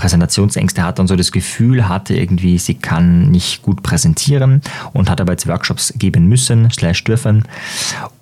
Präsentationsängste 0.00 0.82
hatte 0.82 1.02
und 1.02 1.08
so 1.08 1.14
das 1.14 1.30
Gefühl 1.30 1.86
hatte, 1.86 2.14
irgendwie, 2.14 2.58
sie 2.58 2.74
kann 2.74 3.30
nicht 3.30 3.60
gut 3.60 3.82
präsentieren 3.82 4.62
und 4.94 5.10
hat 5.10 5.20
aber 5.20 5.32
jetzt 5.32 5.46
Workshops 5.46 5.92
geben 5.96 6.26
müssen, 6.26 6.70
slash 6.70 7.04
dürfen. 7.04 7.44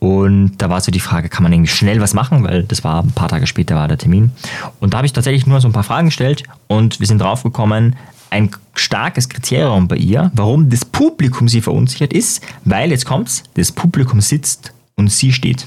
Und 0.01 0.57
da 0.59 0.71
war 0.71 0.81
so 0.81 0.91
die 0.91 0.99
Frage, 0.99 1.29
kann 1.29 1.45
man 1.45 1.53
irgendwie 1.53 1.71
schnell 1.71 2.01
was 2.01 2.15
machen, 2.15 2.43
weil 2.43 2.65
das 2.65 2.83
war 2.83 3.05
ein 3.05 3.13
paar 3.13 3.29
Tage 3.29 3.47
später 3.47 3.77
war 3.77 3.87
der 3.87 3.97
Termin. 3.97 4.33
Und 4.81 4.93
da 4.93 4.99
habe 4.99 5.07
ich 5.07 5.13
tatsächlich 5.13 5.47
nur 5.47 5.61
so 5.61 5.69
ein 5.69 5.73
paar 5.73 5.85
Fragen 5.85 6.09
gestellt 6.09 6.43
und 6.67 6.99
wir 6.99 7.07
sind 7.07 7.21
draufgekommen, 7.21 7.95
ein 8.31 8.51
starkes 8.75 9.29
Kriterium 9.29 9.89
bei 9.89 9.97
ihr, 9.97 10.31
warum 10.35 10.71
das 10.71 10.85
Publikum 10.85 11.49
sie 11.49 11.61
verunsichert 11.61 12.13
ist, 12.13 12.43
weil 12.65 12.91
jetzt 12.91 13.05
kommt's, 13.05 13.43
das 13.55 13.73
Publikum 13.73 14.21
sitzt 14.21 14.73
und 14.97 15.11
sie 15.11 15.33
steht. 15.33 15.67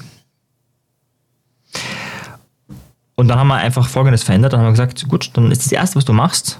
Und 3.15 3.27
dann 3.27 3.37
haben 3.37 3.47
wir 3.47 3.55
einfach 3.55 3.87
Folgendes 3.87 4.23
verändert. 4.23 4.53
Dann 4.53 4.61
haben 4.61 4.67
wir 4.67 4.71
gesagt, 4.71 5.07
gut, 5.07 5.31
dann 5.33 5.51
ist 5.51 5.65
das 5.65 5.71
Erste, 5.71 5.95
was 5.95 6.05
du 6.05 6.13
machst, 6.13 6.59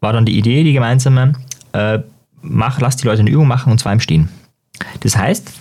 war 0.00 0.12
dann 0.12 0.24
die 0.24 0.38
Idee, 0.38 0.64
die 0.64 0.72
gemeinsame, 0.72 1.34
äh, 1.72 1.98
mach, 2.40 2.80
lass 2.80 2.96
die 2.96 3.06
Leute 3.06 3.20
eine 3.20 3.30
Übung 3.30 3.46
machen 3.46 3.72
und 3.72 3.78
zwar 3.78 3.92
im 3.92 4.00
Stehen. 4.00 4.28
Das 5.00 5.16
heißt, 5.16 5.52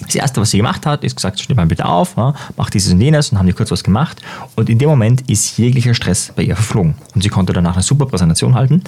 das 0.00 0.14
Erste, 0.14 0.40
was 0.40 0.50
sie 0.50 0.56
gemacht 0.56 0.86
hat, 0.86 1.04
ist 1.04 1.16
gesagt, 1.16 1.38
steht 1.38 1.56
mal 1.56 1.66
bitte 1.66 1.84
auf, 1.84 2.16
mach 2.16 2.70
dieses 2.70 2.92
und 2.92 3.00
jenes 3.00 3.30
und 3.30 3.38
haben 3.38 3.46
die 3.46 3.52
kurz 3.52 3.70
was 3.70 3.84
gemacht. 3.84 4.20
Und 4.56 4.70
in 4.70 4.78
dem 4.78 4.88
Moment 4.88 5.28
ist 5.30 5.58
jeglicher 5.58 5.94
Stress 5.94 6.32
bei 6.34 6.42
ihr 6.42 6.56
verflogen. 6.56 6.94
Und 7.14 7.22
sie 7.22 7.28
konnte 7.28 7.52
danach 7.52 7.74
eine 7.74 7.82
super 7.82 8.06
Präsentation 8.06 8.54
halten. 8.54 8.82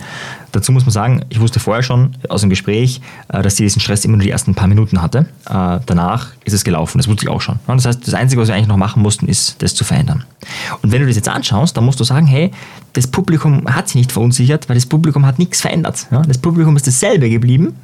Dazu 0.52 0.72
muss 0.72 0.84
man 0.84 0.92
sagen, 0.92 1.24
ich 1.28 1.40
wusste 1.40 1.60
vorher 1.60 1.82
schon 1.82 2.16
aus 2.28 2.40
dem 2.40 2.50
Gespräch, 2.50 3.00
äh, 3.28 3.42
dass 3.42 3.56
sie 3.56 3.64
diesen 3.64 3.80
Stress 3.80 4.04
immer 4.04 4.16
nur 4.16 4.24
die 4.24 4.30
ersten 4.30 4.54
paar 4.54 4.66
Minuten 4.66 5.02
hatte. 5.02 5.26
Äh, 5.46 5.80
danach 5.84 6.28
ist 6.44 6.52
es 6.52 6.64
gelaufen, 6.64 6.98
das 6.98 7.06
wusste 7.06 7.26
ich 7.26 7.28
auch 7.28 7.40
schon. 7.40 7.58
Das 7.66 7.84
heißt, 7.84 8.06
das 8.06 8.14
Einzige, 8.14 8.40
was 8.40 8.48
wir 8.48 8.54
eigentlich 8.54 8.68
noch 8.68 8.76
machen 8.76 9.02
mussten, 9.02 9.28
ist, 9.28 9.62
das 9.62 9.74
zu 9.74 9.84
verändern. 9.84 10.24
Und 10.82 10.90
wenn 10.90 11.00
du 11.00 11.06
das 11.06 11.16
jetzt 11.16 11.28
anschaust, 11.28 11.76
dann 11.76 11.84
musst 11.84 12.00
du 12.00 12.04
sagen, 12.04 12.26
hey, 12.26 12.50
das 12.94 13.08
Publikum 13.08 13.64
hat 13.66 13.88
sich 13.88 13.96
nicht 13.96 14.12
verunsichert, 14.12 14.68
weil 14.68 14.76
das 14.76 14.86
Publikum 14.86 15.26
hat 15.26 15.38
nichts 15.38 15.60
verändert. 15.60 16.06
Das 16.28 16.38
Publikum 16.38 16.76
ist 16.76 16.86
dasselbe 16.86 17.28
geblieben, 17.28 17.74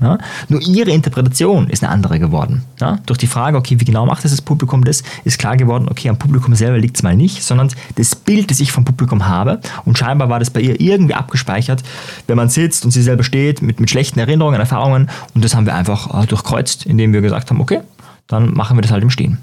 nur 0.49 0.61
ihre 0.63 0.91
Interpretation 0.93 1.69
ist 1.69 1.83
eine 1.83 1.93
andere 1.93 2.21
geworden. 2.21 2.63
Durch 3.07 3.19
die 3.23 3.27
Frage, 3.27 3.57
okay, 3.57 3.79
wie 3.79 3.85
genau 3.85 4.07
macht 4.07 4.25
das, 4.25 4.31
das 4.31 4.43
Publikum 4.43 4.85
das, 4.85 5.03
ist 5.25 5.39
klar 5.39 5.57
geworden, 5.57 5.89
okay, 5.91 6.09
am 6.09 6.19
Publikum 6.19 6.55
selber 6.55 6.79
liegt 6.79 6.97
es 6.97 7.03
mal 7.03 7.17
nicht, 7.17 7.43
sondern 7.43 7.71
das 7.97 8.15
Bild, 8.15 8.51
das 8.51 8.61
ich 8.61 8.73
vom 8.73 8.85
Publikum 8.85 9.27
habe 9.27 9.61
und 9.85 9.99
scheinbar 9.99 10.29
war 10.29 10.39
das 10.39 10.51
bei 10.51 10.61
ihr 10.61 10.81
irgendwie 10.81 11.15
abgespeichert, 11.15 11.83
wenn 12.27 12.37
man 12.37 12.49
sitzt 12.49 12.85
und 12.85 12.91
sie 12.91 13.03
selber 13.03 13.23
steht 13.23 13.63
mit, 13.63 13.81
mit 13.81 13.91
schlechten 13.91 14.19
Erinnerungen, 14.19 14.61
Erfahrungen 14.61 15.11
und 15.35 15.45
das 15.45 15.55
haben 15.55 15.67
wir 15.67 15.75
einfach 15.75 16.23
äh, 16.23 16.27
durchkreuzt, 16.27 16.87
indem 16.87 17.13
wir 17.13 17.21
gesagt 17.21 17.51
haben, 17.51 17.61
okay, 17.61 17.81
dann 18.27 18.55
machen 18.55 18.77
wir 18.77 18.83
das 18.83 18.93
halt 18.93 19.03
im 19.03 19.11
Stehen. 19.11 19.39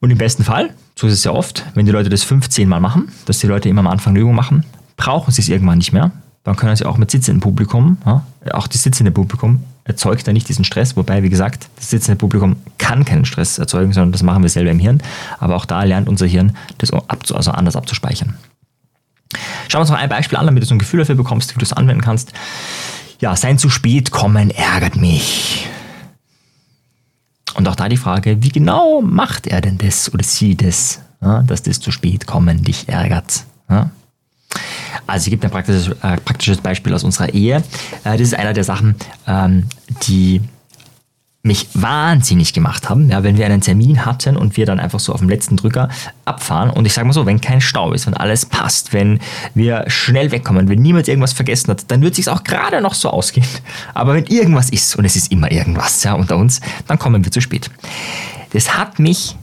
Und 0.00 0.10
im 0.10 0.18
besten 0.18 0.44
Fall, 0.44 0.70
so 0.96 1.06
ist 1.06 1.14
es 1.14 1.24
ja 1.24 1.32
oft, 1.32 1.64
wenn 1.74 1.86
die 1.86 1.92
Leute 1.92 2.10
das 2.10 2.22
15 2.24 2.68
Mal 2.68 2.80
machen, 2.80 3.08
dass 3.26 3.38
die 3.38 3.46
Leute 3.46 3.68
immer 3.68 3.80
am 3.80 3.86
Anfang 3.86 4.12
eine 4.12 4.20
Übung 4.20 4.34
machen, 4.34 4.64
brauchen 4.96 5.32
sie 5.32 5.40
es 5.40 5.48
irgendwann 5.48 5.78
nicht 5.78 5.92
mehr. 5.92 6.10
Dann 6.44 6.56
können 6.56 6.76
sie 6.76 6.84
auch 6.84 6.98
mit 6.98 7.10
sitzendem 7.10 7.40
Publikum, 7.40 7.96
ja, 8.04 8.22
auch 8.52 8.66
das 8.66 8.82
sitzende 8.82 9.10
Publikum 9.10 9.64
erzeugt 9.84 10.26
da 10.26 10.32
nicht 10.32 10.48
diesen 10.48 10.64
Stress, 10.64 10.96
wobei, 10.96 11.22
wie 11.22 11.28
gesagt, 11.28 11.68
das 11.76 11.90
sitzende 11.90 12.16
Publikum 12.16 12.56
kann 12.78 13.04
keinen 13.04 13.24
Stress 13.24 13.58
erzeugen, 13.58 13.92
sondern 13.92 14.12
das 14.12 14.22
machen 14.22 14.42
wir 14.42 14.50
selber 14.50 14.70
im 14.70 14.78
Hirn. 14.78 15.02
Aber 15.38 15.56
auch 15.56 15.66
da 15.66 15.82
lernt 15.84 16.08
unser 16.08 16.26
Hirn, 16.26 16.56
das 16.78 16.90
also 16.92 17.50
anders 17.50 17.76
abzuspeichern. 17.76 18.34
Schauen 19.68 19.78
wir 19.78 19.80
uns 19.80 19.90
noch 19.90 19.98
ein 19.98 20.08
Beispiel 20.08 20.38
an, 20.38 20.46
damit 20.46 20.62
du 20.62 20.66
so 20.66 20.74
ein 20.74 20.78
Gefühl 20.78 21.00
dafür 21.00 21.16
bekommst, 21.16 21.54
wie 21.54 21.58
du 21.58 21.64
es 21.64 21.72
anwenden 21.72 22.02
kannst. 22.02 22.32
Ja, 23.20 23.36
sein 23.36 23.58
zu 23.58 23.68
spät 23.68 24.10
kommen 24.10 24.50
ärgert 24.50 24.96
mich. 24.96 25.68
Und 27.54 27.68
auch 27.68 27.76
da 27.76 27.88
die 27.88 27.96
Frage, 27.96 28.42
wie 28.42 28.48
genau 28.48 29.00
macht 29.00 29.46
er 29.46 29.60
denn 29.60 29.78
das 29.78 30.12
oder 30.12 30.24
sie 30.24 30.56
das, 30.56 31.00
ja, 31.20 31.42
dass 31.42 31.62
das 31.62 31.80
zu 31.80 31.90
spät 31.90 32.26
kommen 32.26 32.62
dich 32.62 32.88
ärgert? 32.88 33.44
Ja? 33.68 33.90
Also, 35.06 35.24
es 35.24 35.30
gibt 35.30 35.44
ein 35.44 35.50
praktisches, 35.50 35.88
äh, 36.02 36.16
praktisches 36.18 36.58
Beispiel 36.58 36.94
aus 36.94 37.04
unserer 37.04 37.32
Ehe. 37.32 37.56
Äh, 37.56 37.62
das 38.16 38.20
ist 38.20 38.34
einer 38.34 38.52
der 38.52 38.64
Sachen, 38.64 38.94
ähm, 39.26 39.68
die 40.06 40.40
mich 41.44 41.68
wahnsinnig 41.74 42.54
gemacht 42.54 42.88
haben, 42.88 43.10
ja, 43.10 43.22
wenn 43.22 43.36
wir 43.36 43.44
einen 43.44 43.60
Termin 43.60 44.06
hatten 44.06 44.34
und 44.34 44.56
wir 44.56 44.64
dann 44.64 44.80
einfach 44.80 44.98
so 44.98 45.12
auf 45.12 45.20
dem 45.20 45.28
letzten 45.28 45.58
Drücker 45.58 45.90
abfahren. 46.24 46.70
Und 46.70 46.86
ich 46.86 46.94
sage 46.94 47.06
mal 47.06 47.12
so, 47.12 47.26
wenn 47.26 47.38
kein 47.38 47.60
Stau 47.60 47.92
ist, 47.92 48.06
wenn 48.06 48.14
alles 48.14 48.46
passt, 48.46 48.94
wenn 48.94 49.20
wir 49.54 49.84
schnell 49.88 50.32
wegkommen, 50.32 50.70
wenn 50.70 50.80
niemand 50.80 51.06
irgendwas 51.06 51.34
vergessen 51.34 51.70
hat, 51.70 51.90
dann 51.90 52.00
wird 52.00 52.12
es 52.12 52.16
sich 52.16 52.28
auch 52.30 52.44
gerade 52.44 52.80
noch 52.80 52.94
so 52.94 53.10
ausgehen. 53.10 53.46
Aber 53.92 54.14
wenn 54.14 54.24
irgendwas 54.24 54.70
ist, 54.70 54.96
und 54.96 55.04
es 55.04 55.16
ist 55.16 55.30
immer 55.30 55.52
irgendwas 55.52 56.02
ja, 56.02 56.14
unter 56.14 56.38
uns, 56.38 56.62
dann 56.86 56.98
kommen 56.98 57.22
wir 57.22 57.30
zu 57.30 57.42
spät. 57.42 57.70
Das 58.54 58.78
hat 58.78 58.98
mich 58.98 59.36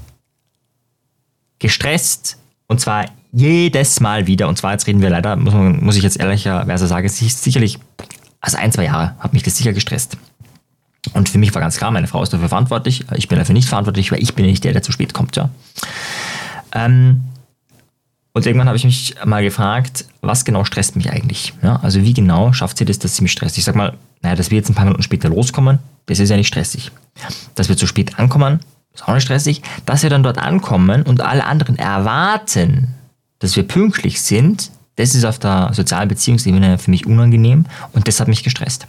gestresst 1.60 2.38
und 2.66 2.82
zwar 2.82 3.06
jedes 3.32 4.00
Mal 4.00 4.28
wieder. 4.28 4.48
Und 4.48 4.58
zwar, 4.58 4.74
jetzt 4.74 4.88
reden 4.88 5.02
wir 5.02 5.10
leider, 5.10 5.36
muss, 5.36 5.54
man, 5.54 5.84
muss 5.84 5.96
ich 5.96 6.04
jetzt 6.04 6.20
ehrlicherweise 6.20 6.88
sagen, 6.88 7.08
sicherlich, 7.08 7.80
also 8.40 8.58
ein, 8.58 8.72
zwei 8.72 8.86
Jahre 8.86 9.16
hat 9.20 9.34
mich 9.34 9.44
das 9.44 9.58
sicher 9.58 9.74
gestresst. 9.74 10.18
Und 11.14 11.30
für 11.30 11.38
mich 11.38 11.54
war 11.54 11.62
ganz 11.62 11.78
klar, 11.78 11.92
meine 11.92 12.08
Frau 12.08 12.22
ist 12.22 12.32
dafür 12.32 12.50
verantwortlich, 12.50 13.06
ich 13.16 13.28
bin 13.28 13.40
dafür 13.40 13.54
nicht 13.54 13.68
verantwortlich, 13.68 14.12
weil 14.12 14.22
ich 14.22 14.36
bin 14.36 14.46
nicht 14.46 14.64
der, 14.64 14.74
der 14.74 14.84
zu 14.84 14.92
spät 14.92 15.14
kommt. 15.14 15.36
Ja. 15.36 15.50
Ähm, 16.74 17.22
und 18.34 18.46
irgendwann 18.46 18.68
habe 18.68 18.78
ich 18.78 18.86
mich 18.86 19.16
mal 19.26 19.44
gefragt, 19.44 20.06
was 20.22 20.46
genau 20.46 20.64
stresst 20.64 20.96
mich 20.96 21.12
eigentlich? 21.12 21.54
Ja, 21.62 21.80
also 21.82 22.02
wie 22.02 22.14
genau 22.14 22.54
schafft 22.54 22.78
sie 22.78 22.86
das, 22.86 23.00
dass 23.00 23.16
sie 23.16 23.24
mich 23.24 23.32
stresst? 23.32 23.58
Ich 23.58 23.66
sage 23.66 23.78
mal, 23.78 23.98
naja, 24.22 24.36
dass 24.36 24.52
wir 24.52 24.58
jetzt 24.58 24.70
ein 24.70 24.76
paar 24.76 24.86
Minuten 24.86 25.04
später 25.04 25.28
loskommen, 25.28 25.80
das 26.06 26.20
ist 26.20 26.30
ja 26.30 26.38
nicht 26.38 26.48
stressig. 26.48 26.92
Dass 27.56 27.68
wir 27.68 27.76
zu 27.76 27.88
spät 27.88 28.20
ankommen, 28.20 28.60
ist 28.94 29.08
auch 29.08 29.14
nicht 29.14 29.24
stressig. 29.24 29.62
Dass 29.86 30.04
wir 30.04 30.10
dann 30.10 30.24
dort 30.24 30.38
ankommen 30.38 31.04
und 31.04 31.22
alle 31.22 31.46
anderen 31.46 31.78
erwarten, 31.78 32.96
dass 33.42 33.56
wir 33.56 33.68
pünktlich 33.68 34.22
sind, 34.22 34.72
das 34.96 35.16
ist 35.16 35.26
auf 35.26 35.40
der 35.40 35.72
sozialen 35.74 36.08
Beziehungsebene 36.08 36.78
für 36.78 36.92
mich 36.92 37.06
unangenehm 37.06 37.66
und 37.92 38.08
das 38.08 38.20
hat 38.20 38.28
mich 38.28 38.44
gestresst. 38.44 38.88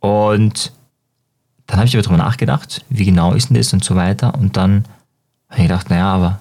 Und 0.00 0.72
dann 1.66 1.78
habe 1.78 1.86
ich 1.86 1.94
aber 1.94 2.02
darüber 2.02 2.18
nachgedacht, 2.18 2.84
wie 2.88 3.04
genau 3.04 3.34
ist 3.34 3.50
denn 3.50 3.56
das 3.56 3.72
und 3.72 3.84
so 3.84 3.94
weiter. 3.94 4.34
Und 4.34 4.56
dann 4.56 4.84
habe 5.48 5.62
ich 5.62 5.68
gedacht, 5.68 5.90
naja, 5.90 6.12
aber 6.12 6.40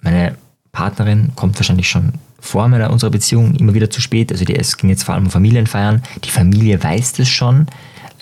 meine 0.00 0.36
Partnerin 0.72 1.32
kommt 1.36 1.56
wahrscheinlich 1.56 1.88
schon 1.88 2.14
vor 2.40 2.66
meiner, 2.68 2.90
unserer 2.90 3.10
Beziehung 3.10 3.54
immer 3.54 3.74
wieder 3.74 3.90
zu 3.90 4.00
spät. 4.00 4.32
Also 4.32 4.44
die, 4.44 4.56
es 4.56 4.76
ging 4.76 4.90
jetzt 4.90 5.04
vor 5.04 5.14
allem 5.14 5.24
um 5.24 5.30
Familienfeiern. 5.30 6.02
Die 6.24 6.30
Familie 6.30 6.82
weiß 6.82 7.12
das 7.12 7.28
schon. 7.28 7.66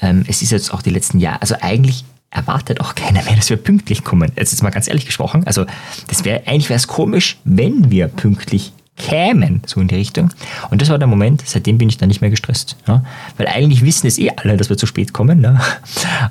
Ähm, 0.03 0.25
es 0.27 0.43
ist 0.43 0.51
jetzt 0.51 0.75
auch 0.75 0.83
die 0.83 0.91
letzten 0.91 1.19
Jahre, 1.19 1.41
also 1.41 1.55
eigentlich 1.61 2.05
erwartet 2.31 2.81
auch 2.81 2.95
keiner 2.95 3.23
mehr, 3.25 3.37
dass 3.37 3.51
wir 3.51 3.57
pünktlich 3.57 4.05
kommen. 4.05 4.31
Jetzt 4.37 4.53
ist 4.53 4.63
mal 4.63 4.71
ganz 4.71 4.89
ehrlich 4.89 5.07
gesprochen. 5.07 5.47
Also 5.47 5.67
das 6.07 6.25
wäre 6.25 6.43
eigentlich 6.47 6.69
wäre 6.69 6.79
es 6.79 6.87
komisch, 6.87 7.39
wenn 7.45 7.91
wir 7.91 8.09
pünktlich 8.09 8.73
kämen, 8.97 9.63
so 9.67 9.81
in 9.81 9.89
die 9.89 9.95
Richtung. 9.95 10.31
Und 10.71 10.83
das 10.83 10.91
war 10.91 10.99
der 10.99 11.09
Moment, 11.09 11.43
seitdem 11.47 11.79
bin 11.79 11.89
ich 11.89 11.97
dann 11.97 12.09
nicht 12.09 12.21
mehr 12.21 12.31
gestresst. 12.31 12.77
Ja? 12.87 13.03
Weil 13.37 13.47
eigentlich 13.49 13.83
wissen 13.83 14.07
es 14.07 14.19
eh 14.19 14.31
alle, 14.37 14.57
dass 14.57 14.69
wir 14.69 14.77
zu 14.77 14.87
spät 14.87 15.13
kommen. 15.13 15.41
Ne? 15.41 15.61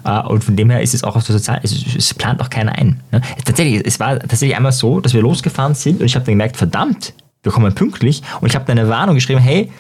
Äh, 0.06 0.22
und 0.22 0.44
von 0.44 0.56
dem 0.56 0.70
her 0.70 0.82
ist 0.82 0.94
es 0.94 1.04
auch 1.04 1.16
auf 1.16 1.26
der 1.26 1.34
Sozial, 1.34 1.60
es, 1.64 1.74
es 1.96 2.14
plant 2.14 2.40
auch 2.42 2.50
keiner 2.50 2.74
ein. 2.74 3.02
Ne? 3.12 3.22
Tatsächlich, 3.44 3.86
es 3.86 4.00
war 4.00 4.20
tatsächlich 4.20 4.56
einmal 4.56 4.72
so, 4.72 5.02
dass 5.02 5.14
wir 5.14 5.22
losgefahren 5.22 5.76
sind 5.76 6.00
und 6.00 6.06
ich 6.06 6.16
habe 6.16 6.26
dann 6.26 6.34
gemerkt, 6.34 6.56
verdammt, 6.56 7.14
wir 7.44 7.52
kommen 7.52 7.74
pünktlich. 7.74 8.22
Und 8.40 8.48
ich 8.48 8.56
habe 8.56 8.66
dann 8.66 8.78
eine 8.78 8.88
Warnung 8.88 9.16
geschrieben, 9.16 9.40
hey, 9.40 9.72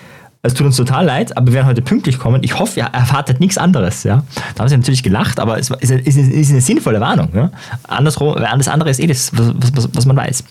es 0.42 0.54
tut 0.54 0.66
uns 0.66 0.78
total 0.78 1.06
leid, 1.06 1.36
aber 1.36 1.48
wir 1.48 1.54
werden 1.56 1.68
heute 1.68 1.82
pünktlich 1.82 2.18
kommen. 2.18 2.44
Ich 2.44 2.58
hoffe, 2.58 2.80
ihr 2.80 2.86
erwartet 2.86 3.40
nichts 3.40 3.58
anderes. 3.58 4.04
Ja? 4.04 4.24
Da 4.56 4.62
haben 4.62 4.70
sie 4.70 4.78
natürlich 4.78 5.04
gelacht, 5.04 5.40
aber 5.40 5.60
es 5.60 5.70
ist, 5.70 5.92
ist, 5.92 6.18
ist 6.18 6.52
eine 6.52 6.62
sinnvolle 6.62 7.02
Warnung. 7.02 7.30
Ja? 7.34 7.52
Andersrum, 7.84 8.38
alles 8.38 8.70
andere 8.70 8.90
ist 8.90 9.00
eh 9.00 9.08
das, 9.08 9.32
was, 9.34 9.54
was, 9.76 9.90
was 9.94 10.06
man 10.06 10.16
weiß. 10.16 10.44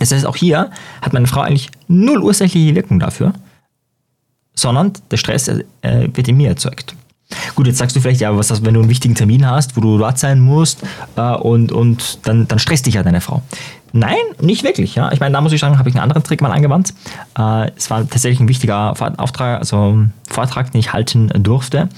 Das 0.00 0.10
heißt, 0.10 0.26
auch 0.26 0.36
hier 0.36 0.70
hat 1.00 1.12
meine 1.12 1.28
Frau 1.28 1.42
eigentlich 1.42 1.70
null 1.86 2.22
ursächliche 2.22 2.74
Wirkung 2.74 2.98
dafür, 2.98 3.32
sondern 4.54 4.92
der 5.10 5.16
Stress 5.16 5.46
äh, 5.48 5.62
wird 5.82 6.26
in 6.26 6.36
mir 6.36 6.48
erzeugt. 6.48 6.96
Gut, 7.54 7.66
jetzt 7.66 7.78
sagst 7.78 7.94
du 7.94 8.00
vielleicht, 8.00 8.20
ja, 8.20 8.36
was 8.36 8.48
das, 8.48 8.64
wenn 8.64 8.74
du 8.74 8.80
einen 8.80 8.88
wichtigen 8.88 9.14
Termin 9.14 9.48
hast, 9.48 9.76
wo 9.76 9.80
du 9.80 9.98
dort 9.98 10.18
sein 10.18 10.40
musst 10.40 10.82
äh, 11.16 11.34
und, 11.34 11.70
und 11.70 12.26
dann, 12.26 12.48
dann 12.48 12.58
stresst 12.58 12.86
dich 12.86 12.94
ja 12.94 13.02
deine 13.02 13.20
Frau. 13.20 13.42
Nein, 13.96 14.16
nicht 14.40 14.64
wirklich. 14.64 14.96
Ja. 14.96 15.12
Ich 15.12 15.20
meine, 15.20 15.32
da 15.32 15.40
muss 15.40 15.52
ich 15.52 15.60
sagen, 15.60 15.78
habe 15.78 15.88
ich 15.88 15.94
einen 15.94 16.02
anderen 16.02 16.24
Trick 16.24 16.42
mal 16.42 16.50
angewandt. 16.50 16.92
Äh, 17.38 17.70
es 17.76 17.90
war 17.90 18.00
tatsächlich 18.00 18.40
ein 18.40 18.48
wichtiger 18.48 18.92
Auftrag, 19.18 19.60
also 19.60 20.06
Vortrag, 20.28 20.72
den 20.72 20.80
ich 20.80 20.92
halten 20.92 21.30
durfte. 21.32 21.88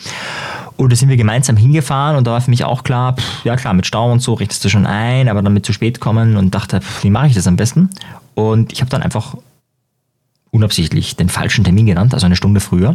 Und 0.77 0.93
da 0.93 0.97
sind 0.97 1.09
wir 1.09 1.17
gemeinsam 1.17 1.57
hingefahren 1.57 2.19
und 2.19 2.27
da 2.27 2.33
war 2.33 2.43
für 2.43 2.51
mich 2.51 2.65
auch 2.65 2.85
klar, 2.85 3.15
pff, 3.17 3.47
ja 3.47 3.57
klar, 3.57 3.73
mit 3.73 3.87
Stau 3.87 4.13
und 4.13 4.21
so 4.21 4.35
richtest 4.35 4.63
du 4.63 4.69
schon 4.69 4.85
ein, 4.85 5.31
aber 5.31 5.41
dann 5.41 5.55
mit 5.55 5.65
zu 5.65 5.73
spät 5.73 5.99
kommen 5.99 6.37
und 6.37 6.55
dachte, 6.55 6.83
pff, 6.83 7.03
wie 7.03 7.09
mache 7.09 7.29
ich 7.29 7.35
das 7.35 7.47
am 7.47 7.57
besten? 7.57 7.89
Und 8.35 8.75
ich 8.75 8.83
habe 8.83 8.91
dann 8.91 9.03
einfach 9.03 9.35
unabsichtlich 10.51 11.17
den 11.17 11.31
falschen 11.31 11.65
Termin 11.65 11.87
genannt, 11.87 12.13
also 12.13 12.27
eine 12.27 12.37
Stunde 12.37 12.61
früher. 12.61 12.95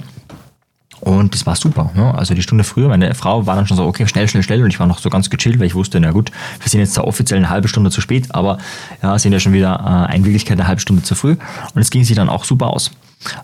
Und 1.01 1.33
das 1.33 1.47
war 1.47 1.55
super. 1.55 1.91
Ne? 1.95 2.13
Also 2.13 2.35
die 2.35 2.43
Stunde 2.43 2.63
früher, 2.63 2.87
meine 2.87 3.13
Frau 3.15 3.47
war 3.47 3.55
dann 3.55 3.65
schon 3.65 3.75
so, 3.75 3.85
okay, 3.85 4.07
schnell, 4.07 4.27
schnell, 4.27 4.43
schnell. 4.43 4.63
Und 4.63 4.69
ich 4.69 4.79
war 4.79 4.85
noch 4.85 4.99
so 4.99 5.09
ganz 5.09 5.29
gechillt, 5.31 5.59
weil 5.59 5.65
ich 5.65 5.73
wusste, 5.75 5.99
na 5.99 6.11
gut, 6.11 6.31
wir 6.59 6.69
sind 6.69 6.79
jetzt 6.79 6.95
da 6.95 7.01
offiziell 7.01 7.39
eine 7.39 7.49
halbe 7.49 7.67
Stunde 7.67 7.89
zu 7.89 8.01
spät, 8.01 8.33
aber 8.35 8.59
ja, 9.01 9.17
sind 9.17 9.33
ja 9.33 9.39
schon 9.39 9.53
wieder 9.53 10.07
äh, 10.09 10.15
in 10.15 10.23
Wirklichkeit 10.23 10.59
eine 10.59 10.67
halbe 10.67 10.79
Stunde 10.79 11.01
zu 11.01 11.15
früh. 11.15 11.37
Und 11.73 11.81
es 11.81 11.89
ging 11.89 12.03
sich 12.03 12.15
dann 12.15 12.29
auch 12.29 12.45
super 12.45 12.67
aus. 12.67 12.91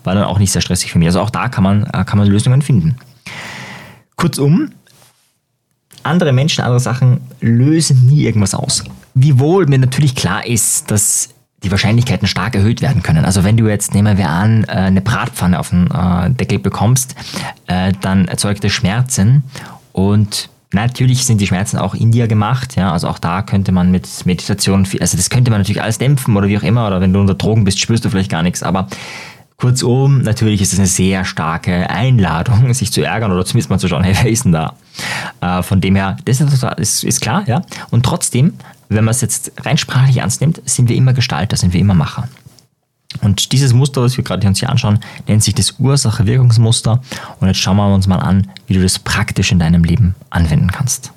War 0.04 0.14
dann 0.14 0.26
auch 0.26 0.38
nicht 0.38 0.52
sehr 0.52 0.62
stressig 0.62 0.92
für 0.92 1.00
mich. 1.00 1.08
Also 1.08 1.20
auch 1.20 1.32
da 1.32 1.50
kann 1.50 1.64
man, 1.64 1.84
äh, 1.86 2.06
kann 2.06 2.20
man 2.20 2.28
Lösungen 2.28 2.62
finden. 2.62 2.96
Kurzum, 4.16 4.70
andere 6.04 6.34
Menschen, 6.34 6.64
andere 6.64 6.80
Sachen 6.80 7.22
lösen 7.42 8.06
nie 8.06 8.24
irgendwas 8.24 8.54
aus. 8.54 8.84
Wiewohl 9.16 9.66
mir 9.66 9.80
natürlich 9.80 10.16
klar 10.16 10.46
ist, 10.46 10.92
dass 10.92 11.30
die 11.64 11.72
Wahrscheinlichkeiten 11.72 12.28
stark 12.28 12.56
erhöht 12.56 12.82
werden 12.82 13.02
können. 13.02 13.26
Also 13.26 13.44
wenn 13.44 13.58
du 13.58 13.68
jetzt, 13.68 13.94
nehmen 13.94 14.18
wir 14.18 14.30
an, 14.30 14.64
äh, 14.66 14.74
eine 14.74 15.02
Bratpfanne 15.02 15.60
auf 15.60 15.70
den 15.70 15.90
äh, 15.92 16.30
Deckel 16.30 16.60
bekommst, 16.60 17.16
äh, 17.68 17.94
dann 18.02 18.28
erzeugt 18.28 18.64
das 18.64 18.72
Schmerzen 18.72 19.44
und 19.94 20.50
Natürlich 20.74 21.26
sind 21.26 21.40
die 21.40 21.48
Schmerzen 21.48 21.78
auch 21.78 21.96
in 21.96 22.12
dir 22.12 22.28
gemacht, 22.28 22.76
ja, 22.76 22.92
also 22.92 23.08
auch 23.08 23.20
da 23.20 23.42
könnte 23.42 23.72
man 23.72 23.90
mit 23.90 24.06
Meditation, 24.26 24.86
also 25.00 25.16
das 25.16 25.30
könnte 25.30 25.50
man 25.50 25.62
natürlich 25.62 25.82
alles 25.82 25.98
dämpfen 25.98 26.36
oder 26.36 26.50
wie 26.50 26.58
auch 26.58 26.64
immer, 26.64 26.88
oder 26.88 27.00
wenn 27.00 27.14
du 27.14 27.22
unter 27.22 27.36
Drogen 27.36 27.64
bist, 27.64 27.80
spürst 27.80 28.04
du 28.04 28.10
vielleicht 28.10 28.30
gar 28.30 28.44
nichts, 28.44 28.64
aber 28.64 28.90
Kurzum, 29.56 30.24
natürlich 30.24 30.62
ist 30.62 30.74
es 30.74 30.80
eine 30.80 30.88
sehr 30.88 31.24
starke 31.24 31.90
Einladung, 31.90 32.74
sich 32.74 32.92
zu 32.92 33.02
ärgern 33.02 33.32
oder 33.32 33.46
zumindest 33.46 33.70
mal 33.70 33.80
zu 33.80 33.88
schauen, 33.88 34.04
hey, 34.04 34.14
wer 34.22 34.30
ist 34.30 34.44
denn 34.44 34.52
da? 34.52 34.74
Von 35.64 35.80
dem 35.80 35.96
her, 35.96 36.18
das 36.26 36.42
ist, 36.42 37.04
ist, 37.04 37.22
klar, 37.22 37.44
ja. 37.48 37.62
Und 37.90 38.06
trotzdem, 38.06 38.54
wenn 38.90 39.04
man 39.04 39.12
es 39.12 39.22
jetzt 39.22 39.52
rein 39.62 39.78
sprachlich 39.78 40.18
ernst 40.18 40.42
nimmt, 40.42 40.62
sind 40.66 40.90
wir 40.90 40.96
immer 40.96 41.14
Gestalter, 41.14 41.58
sind 41.58 41.74
wir 41.74 41.82
immer 41.82 41.94
Macher. 41.94 42.28
Und 43.22 43.52
dieses 43.52 43.74
Muster, 43.74 44.02
was 44.02 44.18
wir 44.18 44.24
gerade 44.24 44.48
uns 44.48 44.60
hier 44.60 44.70
anschauen, 44.70 45.00
nennt 45.28 45.44
sich 45.44 45.56
das 45.56 45.76
Ursache-Wirkungsmuster. 45.80 47.02
Und 47.40 47.48
jetzt 47.48 47.60
schauen 47.60 47.78
wir 47.78 47.94
uns 47.94 48.08
mal 48.08 48.20
an, 48.20 48.48
wie 48.68 48.74
du 48.74 48.82
das 48.82 49.00
praktisch 49.00 49.52
in 49.52 49.60
deinem 49.60 49.84
Leben 49.84 50.16
anwenden 50.30 50.72
kannst. 50.72 51.12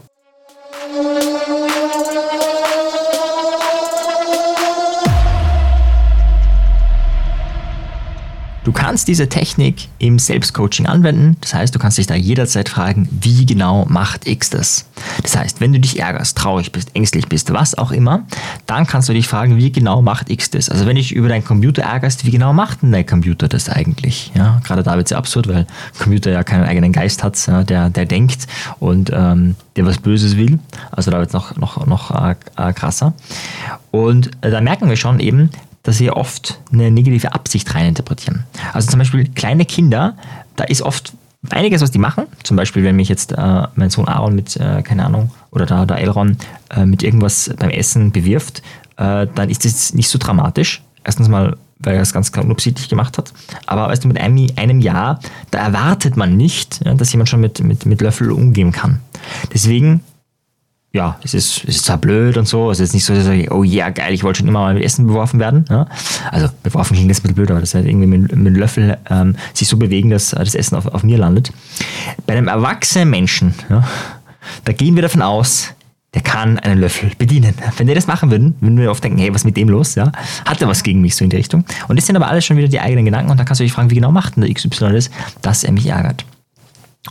Du 8.62 8.72
kannst 8.72 9.08
diese 9.08 9.26
Technik 9.26 9.88
im 9.98 10.18
Selbstcoaching 10.18 10.86
anwenden. 10.86 11.38
Das 11.40 11.54
heißt, 11.54 11.74
du 11.74 11.78
kannst 11.78 11.96
dich 11.96 12.06
da 12.06 12.14
jederzeit 12.14 12.68
fragen, 12.68 13.08
wie 13.10 13.46
genau 13.46 13.86
macht 13.88 14.26
X 14.26 14.50
das? 14.50 14.86
Das 15.22 15.34
heißt, 15.34 15.62
wenn 15.62 15.72
du 15.72 15.80
dich 15.80 15.98
ärgerst, 15.98 16.36
traurig 16.36 16.70
bist, 16.70 16.94
ängstlich 16.94 17.26
bist, 17.26 17.54
was 17.54 17.78
auch 17.78 17.90
immer, 17.90 18.26
dann 18.66 18.86
kannst 18.86 19.08
du 19.08 19.14
dich 19.14 19.26
fragen, 19.26 19.56
wie 19.56 19.72
genau 19.72 20.02
macht 20.02 20.28
X 20.28 20.50
das? 20.50 20.68
Also 20.68 20.84
wenn 20.84 20.96
dich 20.96 21.12
über 21.12 21.28
deinen 21.28 21.44
Computer 21.44 21.82
ärgerst, 21.82 22.26
wie 22.26 22.30
genau 22.30 22.52
macht 22.52 22.82
denn 22.82 22.92
dein 22.92 23.06
Computer 23.06 23.48
das 23.48 23.70
eigentlich? 23.70 24.30
Ja, 24.34 24.60
gerade 24.62 24.82
da 24.82 24.96
wird 24.96 25.06
es 25.06 25.10
ja 25.10 25.16
absurd, 25.16 25.48
weil 25.48 25.66
Computer 25.98 26.30
ja 26.30 26.44
keinen 26.44 26.64
eigenen 26.64 26.92
Geist 26.92 27.24
hat, 27.24 27.46
ja, 27.46 27.64
der, 27.64 27.88
der 27.88 28.04
denkt 28.04 28.46
und 28.78 29.10
ähm, 29.10 29.56
der 29.76 29.86
was 29.86 29.96
Böses 29.96 30.36
will. 30.36 30.58
Also 30.90 31.10
da 31.10 31.18
wird 31.18 31.28
es 31.28 31.32
noch, 31.32 31.56
noch, 31.56 31.86
noch 31.86 32.10
äh, 32.10 32.34
äh, 32.58 32.74
krasser. 32.74 33.14
Und 33.90 34.30
äh, 34.42 34.50
da 34.50 34.60
merken 34.60 34.90
wir 34.90 34.96
schon 34.96 35.18
eben, 35.18 35.50
dass 35.82 35.96
sie 35.98 36.10
oft 36.10 36.60
eine 36.72 36.90
negative 36.90 37.32
Absicht 37.32 37.74
reininterpretieren. 37.74 38.44
Also 38.72 38.90
zum 38.90 38.98
Beispiel 38.98 39.28
kleine 39.28 39.64
Kinder, 39.64 40.16
da 40.56 40.64
ist 40.64 40.82
oft 40.82 41.14
einiges, 41.48 41.80
was 41.80 41.90
die 41.90 41.98
machen. 41.98 42.26
Zum 42.42 42.56
Beispiel, 42.56 42.84
wenn 42.84 42.96
mich 42.96 43.08
jetzt 43.08 43.32
äh, 43.32 43.62
mein 43.74 43.90
Sohn 43.90 44.06
Aaron 44.06 44.34
mit, 44.34 44.56
äh, 44.56 44.82
keine 44.82 45.06
Ahnung, 45.06 45.30
oder 45.50 45.66
da 45.66 45.86
der 45.86 45.98
Elron 45.98 46.36
äh, 46.70 46.84
mit 46.84 47.02
irgendwas 47.02 47.50
beim 47.58 47.70
Essen 47.70 48.12
bewirft, 48.12 48.62
äh, 48.96 49.26
dann 49.34 49.48
ist 49.48 49.64
das 49.64 49.94
nicht 49.94 50.08
so 50.08 50.18
dramatisch. 50.18 50.82
Erstens 51.02 51.28
mal, 51.28 51.56
weil 51.78 51.96
er 51.96 52.02
es 52.02 52.12
ganz 52.12 52.30
unabsichtlich 52.36 52.90
gemacht 52.90 53.16
hat. 53.16 53.32
Aber 53.66 53.88
weißt 53.88 54.04
du, 54.04 54.08
mit 54.08 54.18
einem, 54.18 54.48
einem 54.56 54.80
Jahr, 54.80 55.20
da 55.50 55.60
erwartet 55.60 56.16
man 56.16 56.36
nicht, 56.36 56.84
ja, 56.84 56.92
dass 56.92 57.10
jemand 57.12 57.30
schon 57.30 57.40
mit, 57.40 57.60
mit, 57.60 57.86
mit 57.86 58.02
Löffel 58.02 58.30
umgehen 58.30 58.70
kann. 58.70 59.00
Deswegen 59.52 60.02
ja, 60.92 61.18
es 61.22 61.34
ist, 61.34 61.64
es 61.68 61.76
ist 61.76 61.84
zwar 61.84 61.98
blöd 61.98 62.36
und 62.36 62.48
so, 62.48 62.70
es 62.70 62.80
ist 62.80 62.94
nicht 62.94 63.04
so, 63.04 63.14
dass 63.14 63.26
ich, 63.28 63.50
oh 63.52 63.62
ja, 63.62 63.90
geil, 63.90 64.12
ich 64.12 64.24
wollte 64.24 64.38
schon 64.38 64.48
immer 64.48 64.60
mal 64.60 64.74
mit 64.74 64.82
Essen 64.82 65.06
beworfen 65.06 65.38
werden. 65.38 65.64
Ja? 65.70 65.86
Also 66.32 66.48
beworfen 66.64 66.94
klingt 66.94 67.10
das 67.10 67.18
ein 67.18 67.22
bisschen 67.22 67.36
blöd, 67.36 67.50
aber 67.50 67.60
das 67.60 67.74
halt 67.74 67.86
irgendwie 67.86 68.08
mit, 68.08 68.34
mit 68.34 68.56
Löffel 68.56 68.98
ähm, 69.08 69.36
sich 69.54 69.68
so 69.68 69.76
bewegen, 69.76 70.10
dass 70.10 70.30
das 70.30 70.56
Essen 70.56 70.76
auf, 70.76 70.86
auf 70.86 71.04
mir 71.04 71.16
landet. 71.16 71.52
Bei 72.26 72.36
einem 72.36 72.48
erwachsenen 72.48 73.08
Menschen, 73.08 73.54
ja, 73.68 73.86
da 74.64 74.72
gehen 74.72 74.96
wir 74.96 75.02
davon 75.02 75.22
aus, 75.22 75.68
der 76.14 76.22
kann 76.22 76.58
einen 76.58 76.80
Löffel 76.80 77.12
bedienen. 77.16 77.54
Wenn 77.76 77.86
wir 77.86 77.94
das 77.94 78.08
machen 78.08 78.32
würden, 78.32 78.56
würden 78.60 78.78
wir 78.78 78.90
oft 78.90 79.04
denken, 79.04 79.18
hey, 79.18 79.32
was 79.32 79.44
mit 79.44 79.56
dem 79.56 79.68
los? 79.68 79.94
Ja? 79.94 80.10
Hat 80.44 80.60
er 80.60 80.66
was 80.66 80.82
gegen 80.82 81.00
mich 81.02 81.14
so 81.14 81.22
in 81.22 81.30
die 81.30 81.36
Richtung? 81.36 81.64
Und 81.86 81.96
das 81.96 82.06
sind 82.06 82.16
aber 82.16 82.26
alles 82.26 82.44
schon 82.44 82.56
wieder 82.56 82.66
die 82.66 82.80
eigenen 82.80 83.04
Gedanken 83.04 83.30
und 83.30 83.38
dann 83.38 83.46
kannst 83.46 83.60
du 83.60 83.64
dich 83.64 83.72
fragen, 83.72 83.90
wie 83.90 83.94
genau 83.94 84.10
macht 84.10 84.34
denn 84.34 84.42
der 84.42 84.52
XY 84.52 84.92
das, 84.92 85.08
dass 85.40 85.62
er 85.62 85.70
mich 85.70 85.86
ärgert? 85.86 86.24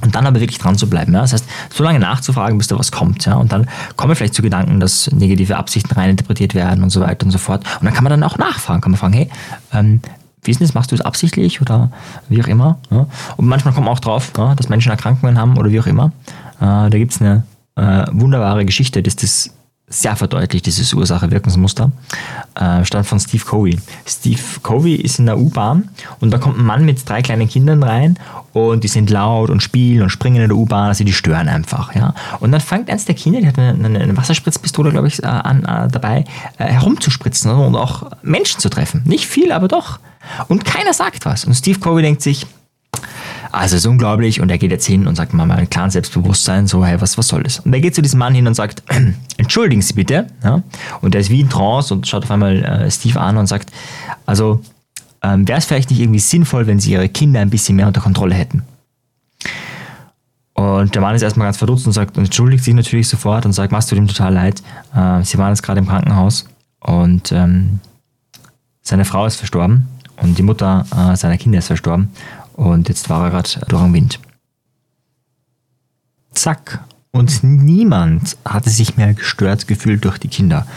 Und 0.02 0.14
dann 0.14 0.28
aber 0.28 0.40
wirklich 0.40 0.60
dran 0.60 0.78
zu 0.78 0.88
bleiben. 0.88 1.14
Ja? 1.14 1.22
Das 1.22 1.34
heißt, 1.34 1.46
so 1.74 1.84
lange 1.84 2.00
nachzufragen, 2.00 2.58
bis 2.58 2.68
da 2.68 2.78
was 2.78 2.92
kommt. 2.92 3.26
Ja? 3.26 3.36
Und 3.36 3.52
dann 3.52 3.68
kommen 3.96 4.16
vielleicht 4.16 4.36
zu 4.36 4.44
Gedanken, 4.44 4.80
dass 4.80 5.12
negative 5.12 5.58
Absichten 5.58 5.94
reininterpretiert 5.94 6.54
werden 6.54 6.84
und 6.84 6.92
so 6.92 7.02
weiter 7.02 7.26
und 7.26 7.32
so 7.32 7.40
fort. 7.40 7.66
Und 7.80 7.86
dann 7.86 7.94
kann 7.94 8.04
man 8.04 8.12
dann 8.12 8.24
auch 8.24 8.38
nachfragen. 8.38 8.82
Kann 8.82 8.92
man 8.92 9.00
fragen, 9.00 9.14
hey, 9.14 9.30
ähm, 9.74 10.02
wie 10.44 10.52
ist 10.52 10.62
das? 10.62 10.76
Machst 10.76 10.92
du 10.92 10.96
es 10.96 11.02
absichtlich 11.02 11.60
oder 11.60 11.92
wie 12.30 12.42
auch 12.42 12.48
immer? 12.48 12.78
Ja? 12.92 13.08
Und 13.38 13.48
manchmal 13.48 13.74
kommt 13.74 13.86
man 13.86 13.96
auch 13.96 14.00
drauf, 14.00 14.32
ja, 14.38 14.54
dass 14.56 14.70
Menschen 14.70 14.92
Erkrankungen 14.92 15.40
haben 15.40 15.58
oder 15.58 15.72
wie 15.72 15.80
auch 15.80 15.88
immer. 15.88 16.12
Äh, 16.60 16.90
da 16.90 16.90
gibt 16.90 17.14
es 17.14 17.22
eine 17.22 17.44
äh, 17.76 18.06
wunderbare 18.12 18.66
Geschichte, 18.66 19.02
dass 19.02 19.16
das 19.16 19.52
sehr 19.90 20.16
verdeutlicht, 20.16 20.66
dieses 20.66 20.94
Ursache-Wirkungsmuster, 20.94 21.92
äh, 22.56 22.86
stammt 22.86 23.08
von 23.08 23.20
Steve 23.20 23.44
Covey. 23.44 23.80
Steve 24.06 24.42
Covey 24.62 24.96
ist 24.96 25.20
in 25.20 25.26
der 25.26 25.40
U-Bahn 25.40 25.90
und 26.20 26.32
da 26.32 26.38
kommt 26.38 26.58
ein 26.58 26.66
Mann 26.66 26.86
mit 26.86 27.08
drei 27.10 27.22
kleinen 27.22 27.50
Kindern 27.50 27.82
rein 27.82 28.18
und 28.54 28.84
die 28.84 28.88
sind 28.88 29.10
laut 29.10 29.50
und 29.50 29.64
spielen 29.64 30.04
und 30.04 30.10
springen 30.10 30.42
in 30.42 30.50
der 30.50 30.58
U-Bahn, 30.58 30.90
also 30.90 31.04
die 31.04 31.14
stören 31.14 31.48
einfach. 31.48 31.96
Ja? 31.96 32.14
Und 32.40 32.52
dann 32.52 32.62
fängt 32.62 32.90
eins 32.90 33.06
der 33.06 33.16
Kinder, 33.16 33.42
die 33.42 33.48
hat 33.48 33.58
eine, 33.58 34.00
eine 34.00 34.16
Wasserspritzpistole, 34.16 34.92
glaube 34.92 35.08
ich, 35.08 35.24
äh, 35.24 35.26
an, 35.26 35.64
äh, 35.66 35.88
dabei, 35.88 36.26
äh, 36.58 36.66
herumzuspritzen 36.66 37.52
und 37.52 37.76
auch 37.76 38.12
Menschen 38.22 38.60
zu 38.60 38.70
treffen. 38.70 39.02
Nicht 39.06 39.26
viel, 39.26 39.52
aber 39.52 39.68
doch. 39.68 40.00
Und 40.48 40.66
keiner 40.66 40.94
sagt 40.94 41.26
was. 41.26 41.46
Und 41.46 41.56
Steve 41.56 41.80
Covey 41.80 42.02
denkt 42.02 42.22
sich, 42.22 42.46
also 43.52 43.76
ist 43.76 43.86
unglaublich 43.88 44.42
und 44.42 44.52
er 44.52 44.58
geht 44.58 44.72
jetzt 44.72 44.86
hin 44.86 45.08
und 45.08 45.16
sagt 45.16 45.34
mal 45.34 45.50
ein 45.50 45.70
klares 45.70 45.94
Selbstbewusstsein, 45.94 46.68
so 46.68 46.86
hey, 46.86 47.02
was, 47.02 47.18
was 47.18 47.28
soll 47.28 47.44
das? 47.44 47.60
Und 47.60 47.74
er 47.74 47.80
geht 47.80 47.96
zu 47.96 48.02
diesem 48.02 48.20
Mann 48.20 48.36
hin 48.36 48.48
und 48.48 48.54
sagt, 48.54 48.84
entschuldigen 49.38 49.82
Sie 49.82 49.94
bitte. 49.94 50.28
Ja? 50.44 50.62
Und 51.02 51.16
er 51.16 51.22
ist 51.22 51.30
wie 51.30 51.42
in 51.42 51.50
Trance 51.50 51.94
und 51.94 52.08
schaut 52.08 52.24
auf 52.24 52.32
einmal 52.32 52.64
äh, 52.64 52.92
Steve 52.92 53.20
an 53.20 53.38
und 53.38 53.48
sagt, 53.48 53.72
also 54.26 54.62
ähm, 55.24 55.48
wäre 55.48 55.58
es 55.58 55.66
vielleicht 55.66 55.90
nicht 55.90 56.00
irgendwie 56.00 56.20
sinnvoll, 56.20 56.68
wenn 56.68 56.80
Sie 56.80 56.92
Ihre 56.92 57.10
Kinder 57.10 57.40
ein 57.40 57.50
bisschen 57.50 57.76
mehr 57.76 57.88
unter 57.88 58.02
Kontrolle 58.02 58.36
hätten? 58.36 58.64
Und 60.54 60.94
der 60.94 61.02
Mann 61.02 61.16
ist 61.16 61.22
erstmal 61.22 61.48
ganz 61.48 61.58
verdutzt 61.58 61.88
und 61.88 61.94
sagt, 61.94 62.18
entschuldigt 62.18 62.64
sich 62.64 62.74
natürlich 62.74 63.08
sofort 63.08 63.46
und 63.46 63.54
sagt, 63.54 63.72
machst 63.72 63.90
du 63.92 63.96
dem 63.96 64.08
total 64.08 64.34
leid. 64.34 64.62
Äh, 64.94 65.24
sie 65.24 65.38
waren 65.38 65.50
jetzt 65.50 65.64
gerade 65.64 65.80
im 65.80 65.88
Krankenhaus 65.88 66.48
und 66.82 67.32
ähm, 67.32 67.80
seine 68.82 69.06
Frau 69.06 69.26
ist 69.26 69.38
verstorben 69.38 69.88
und 70.22 70.38
die 70.38 70.44
Mutter 70.44 70.86
äh, 70.96 71.16
seiner 71.16 71.38
Kinder 71.38 71.60
ist 71.60 71.68
verstorben 71.68 72.10
und 72.60 72.90
jetzt 72.90 73.10
war 73.10 73.24
er 73.24 73.32
gerade 73.32 73.50
durch 73.68 73.82
den 73.82 73.94
Wind. 73.94 74.20
Zack. 76.32 76.84
Und 77.12 77.42
niemand 77.42 78.38
hatte 78.46 78.70
sich 78.70 78.98
mehr 78.98 79.14
gestört 79.14 79.68
gefühlt 79.68 80.04
durch 80.04 80.18
die 80.18 80.28
Kinder. 80.28 80.68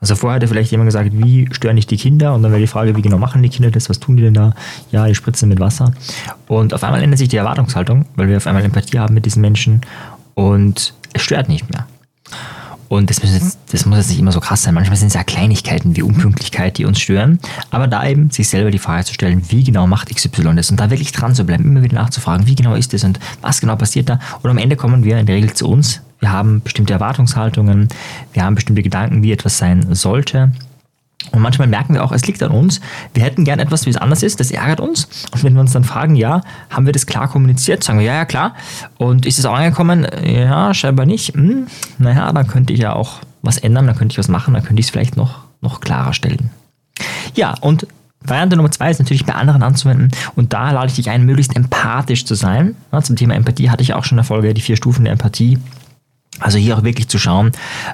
Also 0.00 0.16
vorher 0.16 0.36
hätte 0.36 0.48
vielleicht 0.48 0.70
jemand 0.70 0.88
gesagt, 0.88 1.10
wie 1.12 1.48
stören 1.52 1.74
nicht 1.74 1.90
die 1.90 1.96
Kinder? 1.96 2.34
Und 2.34 2.42
dann 2.42 2.52
wäre 2.52 2.60
die 2.60 2.66
Frage, 2.66 2.96
wie 2.96 3.02
genau 3.02 3.18
machen 3.18 3.42
die 3.42 3.48
Kinder 3.50 3.70
das? 3.70 3.88
Was 3.88 4.00
tun 4.00 4.16
die 4.16 4.22
denn 4.22 4.34
da? 4.34 4.54
Ja, 4.90 5.06
die 5.06 5.14
spritzen 5.14 5.48
mit 5.48 5.60
Wasser. 5.60 5.92
Und 6.48 6.74
auf 6.74 6.82
einmal 6.82 7.02
ändert 7.02 7.18
sich 7.18 7.28
die 7.28 7.36
Erwartungshaltung, 7.36 8.06
weil 8.16 8.28
wir 8.28 8.38
auf 8.38 8.46
einmal 8.46 8.64
Empathie 8.64 8.98
haben 8.98 9.14
mit 9.14 9.26
diesen 9.26 9.42
Menschen 9.42 9.82
und 10.34 10.94
es 11.12 11.22
stört 11.22 11.48
nicht 11.48 11.70
mehr. 11.70 11.86
Und 12.88 13.10
das 13.10 13.22
muss, 13.22 13.32
jetzt, 13.32 13.58
das 13.72 13.84
muss 13.84 13.98
jetzt 13.98 14.08
nicht 14.10 14.18
immer 14.18 14.32
so 14.32 14.40
krass 14.40 14.62
sein. 14.62 14.74
Manchmal 14.74 14.96
sind 14.96 15.08
es 15.08 15.14
ja 15.14 15.24
Kleinigkeiten 15.24 15.96
wie 15.96 16.02
Unpünktlichkeit, 16.02 16.78
die 16.78 16.84
uns 16.84 17.00
stören. 17.00 17.40
Aber 17.70 17.88
da 17.88 18.06
eben 18.06 18.30
sich 18.30 18.48
selber 18.48 18.70
die 18.70 18.78
Frage 18.78 19.04
zu 19.04 19.14
stellen, 19.14 19.42
wie 19.48 19.64
genau 19.64 19.86
macht 19.86 20.14
XY 20.14 20.54
das? 20.54 20.70
Und 20.70 20.78
da 20.78 20.90
wirklich 20.90 21.12
dran 21.12 21.34
zu 21.34 21.44
bleiben, 21.44 21.64
immer 21.64 21.82
wieder 21.82 21.96
nachzufragen, 21.96 22.46
wie 22.46 22.54
genau 22.54 22.74
ist 22.74 22.92
das 22.92 23.04
und 23.04 23.18
was 23.40 23.60
genau 23.60 23.76
passiert 23.76 24.08
da? 24.08 24.20
Und 24.42 24.50
am 24.50 24.58
Ende 24.58 24.76
kommen 24.76 25.04
wir 25.04 25.18
in 25.18 25.26
der 25.26 25.36
Regel 25.36 25.52
zu 25.52 25.68
uns. 25.68 26.00
Wir 26.20 26.32
haben 26.32 26.62
bestimmte 26.62 26.94
Erwartungshaltungen, 26.94 27.88
wir 28.32 28.42
haben 28.42 28.54
bestimmte 28.54 28.82
Gedanken, 28.82 29.22
wie 29.22 29.32
etwas 29.32 29.58
sein 29.58 29.94
sollte. 29.94 30.50
Und 31.32 31.42
manchmal 31.42 31.68
merken 31.68 31.94
wir 31.94 32.04
auch, 32.04 32.12
es 32.12 32.26
liegt 32.26 32.42
an 32.42 32.52
uns. 32.52 32.80
Wir 33.14 33.24
hätten 33.24 33.44
gern 33.44 33.58
etwas, 33.58 33.86
wie 33.86 33.90
es 33.90 33.96
anders 33.96 34.22
ist. 34.22 34.38
Das 34.38 34.50
ärgert 34.50 34.80
uns. 34.80 35.08
Und 35.32 35.42
wenn 35.42 35.54
wir 35.54 35.60
uns 35.60 35.72
dann 35.72 35.84
fragen, 35.84 36.14
ja, 36.14 36.42
haben 36.70 36.86
wir 36.86 36.92
das 36.92 37.06
klar 37.06 37.28
kommuniziert? 37.28 37.82
Sagen 37.82 37.98
wir, 37.98 38.06
ja, 38.06 38.14
ja, 38.14 38.24
klar. 38.24 38.54
Und 38.98 39.26
ist 39.26 39.38
es 39.38 39.44
auch 39.44 39.54
angekommen? 39.54 40.06
Ja, 40.24 40.72
scheinbar 40.72 41.06
nicht. 41.06 41.34
Hm, 41.34 41.66
naja, 41.98 42.32
dann 42.32 42.46
könnte 42.46 42.72
ich 42.72 42.80
ja 42.80 42.92
auch 42.92 43.20
was 43.42 43.58
ändern, 43.58 43.86
dann 43.86 43.96
könnte 43.96 44.12
ich 44.12 44.18
was 44.18 44.28
machen, 44.28 44.54
dann 44.54 44.62
könnte 44.62 44.80
ich 44.80 44.86
es 44.86 44.90
vielleicht 44.90 45.16
noch, 45.16 45.40
noch 45.60 45.80
klarer 45.80 46.12
stellen. 46.12 46.50
Ja, 47.34 47.54
und 47.60 47.86
Variante 48.28 48.56
Nummer 48.56 48.70
zwei 48.70 48.90
ist 48.90 48.98
natürlich 48.98 49.24
bei 49.24 49.34
anderen 49.34 49.62
anzuwenden 49.62 50.10
und 50.34 50.52
da 50.52 50.72
lade 50.72 50.88
ich 50.88 50.96
dich 50.96 51.10
ein, 51.10 51.24
möglichst 51.24 51.54
empathisch 51.54 52.24
zu 52.24 52.34
sein. 52.34 52.74
Ja, 52.90 53.00
zum 53.00 53.14
Thema 53.14 53.34
Empathie 53.34 53.70
hatte 53.70 53.82
ich 53.82 53.94
auch 53.94 54.04
schon 54.04 54.16
in 54.16 54.22
der 54.22 54.24
Folge 54.24 54.52
die 54.52 54.62
vier 54.62 54.76
Stufen 54.76 55.04
der 55.04 55.12
Empathie 55.12 55.58
also 56.40 56.58
hier 56.58 56.76
auch 56.76 56.82
wirklich 56.82 57.08
zu 57.08 57.18
schauen, 57.18 57.52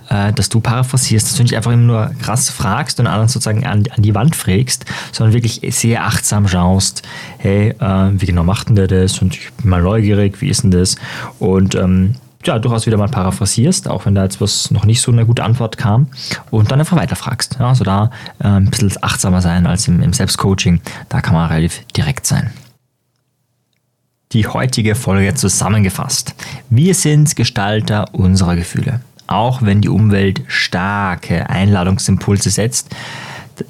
äh, 0.08 0.32
dass 0.32 0.48
du 0.48 0.60
paraphrasierst, 0.60 1.28
dass 1.28 1.36
du 1.36 1.42
nicht 1.42 1.56
einfach 1.56 1.72
immer 1.72 1.82
nur 1.82 2.10
krass 2.20 2.50
fragst 2.50 2.98
und 3.00 3.06
anderen 3.06 3.28
sozusagen 3.28 3.66
an, 3.66 3.84
an 3.94 4.02
die 4.02 4.14
Wand 4.14 4.36
frägst, 4.36 4.84
sondern 5.12 5.34
wirklich 5.34 5.60
sehr 5.70 6.04
achtsam 6.04 6.48
schaust, 6.48 7.02
hey, 7.38 7.70
äh, 7.78 8.10
wie 8.12 8.26
genau 8.26 8.44
macht 8.44 8.68
denn 8.68 8.76
der 8.76 8.88
das? 8.88 9.20
Und 9.20 9.34
ich 9.36 9.52
bin 9.52 9.70
mal 9.70 9.82
neugierig, 9.82 10.40
wie 10.40 10.48
ist 10.48 10.64
denn 10.64 10.70
das? 10.70 10.96
Und 11.38 11.74
ähm, 11.74 12.14
ja, 12.44 12.58
durchaus 12.58 12.86
wieder 12.86 12.96
mal 12.96 13.08
paraphrasierst, 13.08 13.88
auch 13.88 14.06
wenn 14.06 14.14
da 14.14 14.24
jetzt 14.24 14.40
was 14.40 14.70
noch 14.72 14.84
nicht 14.84 15.00
so 15.00 15.12
eine 15.12 15.24
gute 15.24 15.44
Antwort 15.44 15.78
kam 15.78 16.08
und 16.50 16.72
dann 16.72 16.80
einfach 16.80 16.96
weiterfragst. 16.96 17.58
Ja, 17.60 17.68
also 17.68 17.84
da 17.84 18.10
äh, 18.40 18.48
ein 18.48 18.70
bisschen 18.70 18.92
achtsamer 19.00 19.40
sein 19.40 19.66
als 19.66 19.86
im, 19.86 20.02
im 20.02 20.12
Selbstcoaching, 20.12 20.80
da 21.08 21.20
kann 21.20 21.34
man 21.34 21.48
relativ 21.48 21.84
direkt 21.94 22.26
sein 22.26 22.52
die 24.32 24.46
heutige 24.46 24.94
Folge 24.94 25.34
zusammengefasst. 25.34 26.34
Wir 26.70 26.94
sind 26.94 27.36
Gestalter 27.36 28.14
unserer 28.14 28.56
Gefühle. 28.56 29.00
Auch 29.26 29.62
wenn 29.62 29.80
die 29.80 29.88
Umwelt 29.88 30.42
starke 30.46 31.48
Einladungsimpulse 31.48 32.50
setzt, 32.50 32.94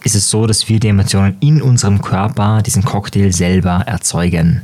ist 0.05 0.15
es 0.15 0.31
so, 0.31 0.47
dass 0.47 0.69
wir 0.69 0.81
die 0.81 0.89
Emotionen 0.89 1.37
in 1.41 1.61
unserem 1.61 2.01
Körper, 2.01 2.63
diesen 2.63 2.85
Cocktail 2.85 3.33
selber 3.33 3.83
erzeugen. 3.87 4.63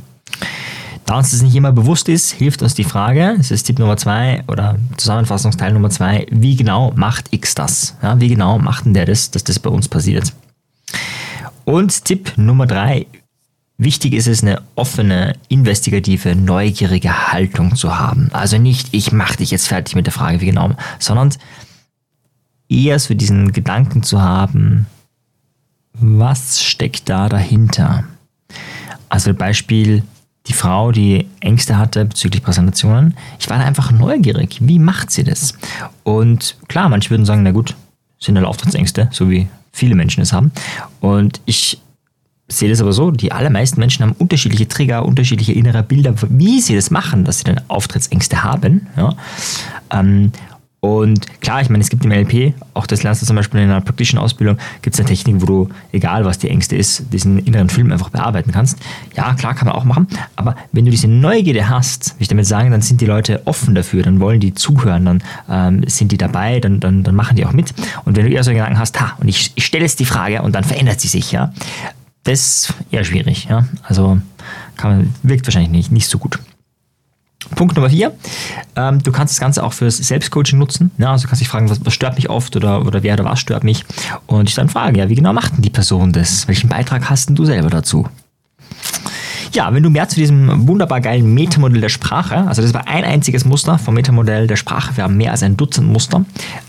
Da 1.05 1.17
uns 1.17 1.31
das 1.31 1.41
nicht 1.41 1.55
immer 1.55 1.71
bewusst 1.71 2.07
ist, 2.07 2.31
hilft 2.31 2.61
uns 2.61 2.75
die 2.75 2.83
Frage, 2.83 3.33
das 3.37 3.51
ist 3.51 3.63
Tipp 3.63 3.79
Nummer 3.79 3.97
zwei 3.97 4.43
oder 4.47 4.77
Zusammenfassungsteil 4.95 5.73
Nummer 5.73 5.89
zwei, 5.89 6.27
wie 6.29 6.55
genau 6.55 6.93
macht 6.95 7.33
X 7.33 7.55
das? 7.55 7.95
Ja, 8.01 8.19
wie 8.19 8.29
genau 8.29 8.59
macht 8.59 8.85
denn 8.85 8.93
der 8.93 9.05
das, 9.05 9.31
dass 9.31 9.43
das 9.43 9.59
bei 9.59 9.69
uns 9.69 9.87
passiert? 9.87 10.33
Und 11.65 12.05
Tipp 12.05 12.33
Nummer 12.37 12.67
drei, 12.67 13.07
Wichtig 13.79 14.13
ist 14.13 14.27
es, 14.27 14.43
eine 14.43 14.61
offene, 14.75 15.37
investigative, 15.47 16.35
neugierige 16.35 17.31
Haltung 17.31 17.77
zu 17.77 17.97
haben. 17.97 18.29
Also 18.33 18.57
nicht, 18.57 18.89
ich 18.91 19.13
mache 19.13 19.37
dich 19.37 19.51
jetzt 19.51 19.69
fertig 19.69 19.95
mit 19.95 20.05
der 20.05 20.11
Frage, 20.11 20.41
wie 20.41 20.47
genau, 20.47 20.71
sondern 20.99 21.33
eher 22.67 22.99
so 22.99 23.13
diesen 23.13 23.53
Gedanken 23.53 24.03
zu 24.03 24.21
haben, 24.21 24.85
was 25.93 26.61
steckt 26.61 27.07
da 27.07 27.29
dahinter? 27.29 28.03
Also 29.07 29.33
Beispiel, 29.33 30.03
die 30.47 30.53
Frau, 30.53 30.91
die 30.91 31.27
Ängste 31.39 31.77
hatte 31.77 32.03
bezüglich 32.03 32.43
Präsentationen. 32.43 33.15
Ich 33.39 33.49
war 33.49 33.59
da 33.59 33.63
einfach 33.63 33.91
neugierig. 33.93 34.57
Wie 34.59 34.79
macht 34.79 35.09
sie 35.09 35.23
das? 35.23 35.53
Und 36.03 36.57
klar, 36.67 36.89
manche 36.89 37.11
würden 37.11 37.25
sagen, 37.25 37.43
na 37.43 37.51
gut, 37.51 37.75
sind 38.19 38.35
halt 38.35 38.45
Auftrittsängste, 38.45 39.07
so 39.13 39.29
wie 39.29 39.47
viele 39.71 39.95
Menschen 39.95 40.21
es 40.21 40.33
haben. 40.33 40.51
Und 40.99 41.39
ich 41.45 41.79
sehe 42.49 42.69
das 42.69 42.81
aber 42.81 42.93
so, 42.93 43.11
die 43.11 43.31
allermeisten 43.31 43.79
Menschen 43.79 44.03
haben 44.03 44.15
unterschiedliche 44.17 44.67
Trigger, 44.67 45.05
unterschiedliche 45.05 45.53
innere 45.53 45.83
Bilder, 45.83 46.13
wie 46.29 46.59
sie 46.59 46.75
das 46.75 46.91
machen, 46.91 47.23
dass 47.23 47.39
sie 47.39 47.43
dann 47.45 47.61
Auftrittsängste 47.67 48.43
haben. 48.43 48.87
Ja. 48.97 49.15
Ähm, 49.91 50.31
und 50.81 51.41
klar, 51.41 51.61
ich 51.61 51.69
meine, 51.69 51.81
es 51.81 51.89
gibt 51.89 52.05
im 52.05 52.11
LP, 52.11 52.53
auch 52.73 52.87
das 52.87 53.03
lernst 53.03 53.21
du 53.21 53.25
zum 53.25 53.35
Beispiel 53.35 53.59
in 53.59 53.69
einer 53.69 53.81
praktischen 53.81 54.17
Ausbildung, 54.17 54.57
gibt 54.81 54.93
es 54.93 54.99
eine 54.99 55.09
Technik, 55.09 55.41
wo 55.41 55.45
du, 55.45 55.69
egal 55.91 56.23
was 56.23 56.37
die 56.37 56.49
Ängste 56.49 56.77
ist, 56.77 57.11
diesen 57.11 57.39
inneren 57.39 57.67
Film 57.67 57.91
einfach 57.91 58.09
bearbeiten 58.09 58.53
kannst. 58.53 58.77
Ja, 59.13 59.33
klar, 59.33 59.55
kann 59.55 59.67
man 59.67 59.75
auch 59.75 59.83
machen, 59.83 60.07
aber 60.37 60.55
wenn 60.71 60.85
du 60.85 60.91
diese 60.91 61.09
Neugierde 61.09 61.67
hast, 61.67 62.11
will 62.11 62.21
ich 62.21 62.27
damit 62.29 62.45
sagen, 62.45 62.71
dann 62.71 62.81
sind 62.81 63.01
die 63.01 63.05
Leute 63.05 63.41
offen 63.43 63.75
dafür, 63.75 64.03
dann 64.03 64.21
wollen 64.21 64.39
die 64.39 64.53
zuhören, 64.53 65.03
dann 65.03 65.23
ähm, 65.49 65.83
sind 65.87 66.13
die 66.13 66.17
dabei, 66.17 66.61
dann, 66.61 66.79
dann, 66.79 67.03
dann 67.03 67.13
machen 67.15 67.35
die 67.35 67.45
auch 67.45 67.51
mit. 67.51 67.73
Und 68.05 68.15
wenn 68.15 68.25
du 68.25 68.31
eher 68.31 68.45
so 68.45 68.51
Gedanken 68.51 68.79
hast, 68.79 69.01
ha, 69.01 69.17
und 69.19 69.27
ich, 69.27 69.51
ich 69.55 69.65
stelle 69.65 69.83
jetzt 69.83 69.99
die 69.99 70.05
Frage 70.05 70.41
und 70.43 70.55
dann 70.55 70.63
verändert 70.63 71.01
sie 71.01 71.09
sich, 71.09 71.33
ja, 71.33 71.51
das 72.29 72.39
ist 72.39 72.73
eher 72.91 73.03
schwierig. 73.03 73.47
Ja? 73.49 73.65
Also 73.83 74.19
kann, 74.77 75.13
wirkt 75.23 75.45
wahrscheinlich 75.47 75.71
nicht, 75.71 75.91
nicht 75.91 76.07
so 76.07 76.17
gut. 76.17 76.39
Punkt 77.55 77.75
Nummer 77.75 77.89
vier, 77.89 78.13
ähm, 78.75 79.01
du 79.01 79.11
kannst 79.11 79.33
das 79.33 79.39
Ganze 79.39 79.63
auch 79.63 79.73
fürs 79.73 79.97
Selbstcoaching 79.97 80.59
nutzen. 80.59 80.91
Ja, 80.97 81.11
also 81.11 81.23
du 81.23 81.29
kannst 81.29 81.41
dich 81.41 81.47
fragen, 81.47 81.69
was, 81.69 81.83
was, 81.83 81.93
stört 81.93 82.15
mich 82.15 82.29
oft 82.29 82.55
oder, 82.55 82.85
oder 82.85 83.01
wer 83.01 83.13
oder 83.15 83.25
was 83.25 83.39
stört 83.39 83.63
mich 83.63 83.85
und 84.27 84.49
dich 84.49 84.55
dann 84.55 84.69
fragen, 84.69 84.95
ja, 84.95 85.09
wie 85.09 85.15
genau 85.15 85.33
macht 85.33 85.55
denn 85.55 85.61
die 85.61 85.69
Person 85.69 86.11
das? 86.11 86.47
Welchen 86.47 86.69
Beitrag 86.69 87.09
hast 87.09 87.29
denn 87.29 87.35
du 87.35 87.45
selber 87.45 87.69
dazu? 87.69 88.07
Ja, 89.53 89.73
wenn 89.73 89.81
du 89.81 89.89
mehr 89.89 90.07
zu 90.07 90.15
diesem 90.15 90.67
wunderbar 90.67 91.01
geilen 91.01 91.33
Metamodell 91.33 91.81
der 91.81 91.89
Sprache, 91.89 92.47
also 92.47 92.61
das 92.61 92.73
war 92.73 92.87
ein 92.87 93.03
einziges 93.03 93.45
Muster 93.45 93.79
vom 93.79 93.95
Metamodell 93.95 94.45
der 94.45 94.57
Sprache, 94.57 94.95
wir 94.95 95.03
haben 95.03 95.17
mehr 95.17 95.31
als 95.31 95.41
ein 95.41 95.57
Dutzend 95.57 95.87
Muster, 95.87 96.23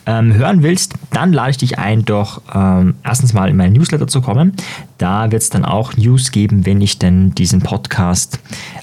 ähm, 0.07 0.33
hören 0.33 0.63
willst, 0.63 0.95
dann 1.13 1.33
lade 1.33 1.51
ich 1.51 1.59
dich 1.59 1.79
ein, 1.79 2.07
doch 2.07 2.41
ähm, 2.55 2.95
erstens 3.05 3.35
mal 3.35 3.51
in 3.51 3.57
meinen 3.57 3.75
Newsletter 3.75 4.07
zu 4.07 4.23
kommen. 4.23 4.55
Da 4.97 5.31
wird 5.31 5.43
es 5.43 5.51
dann 5.51 5.65
auch 5.65 5.97
News 5.97 6.31
geben, 6.31 6.65
wenn 6.65 6.81
ich 6.81 6.99
denn 6.99 7.35
diesen 7.35 7.61
Podcast 7.61 8.39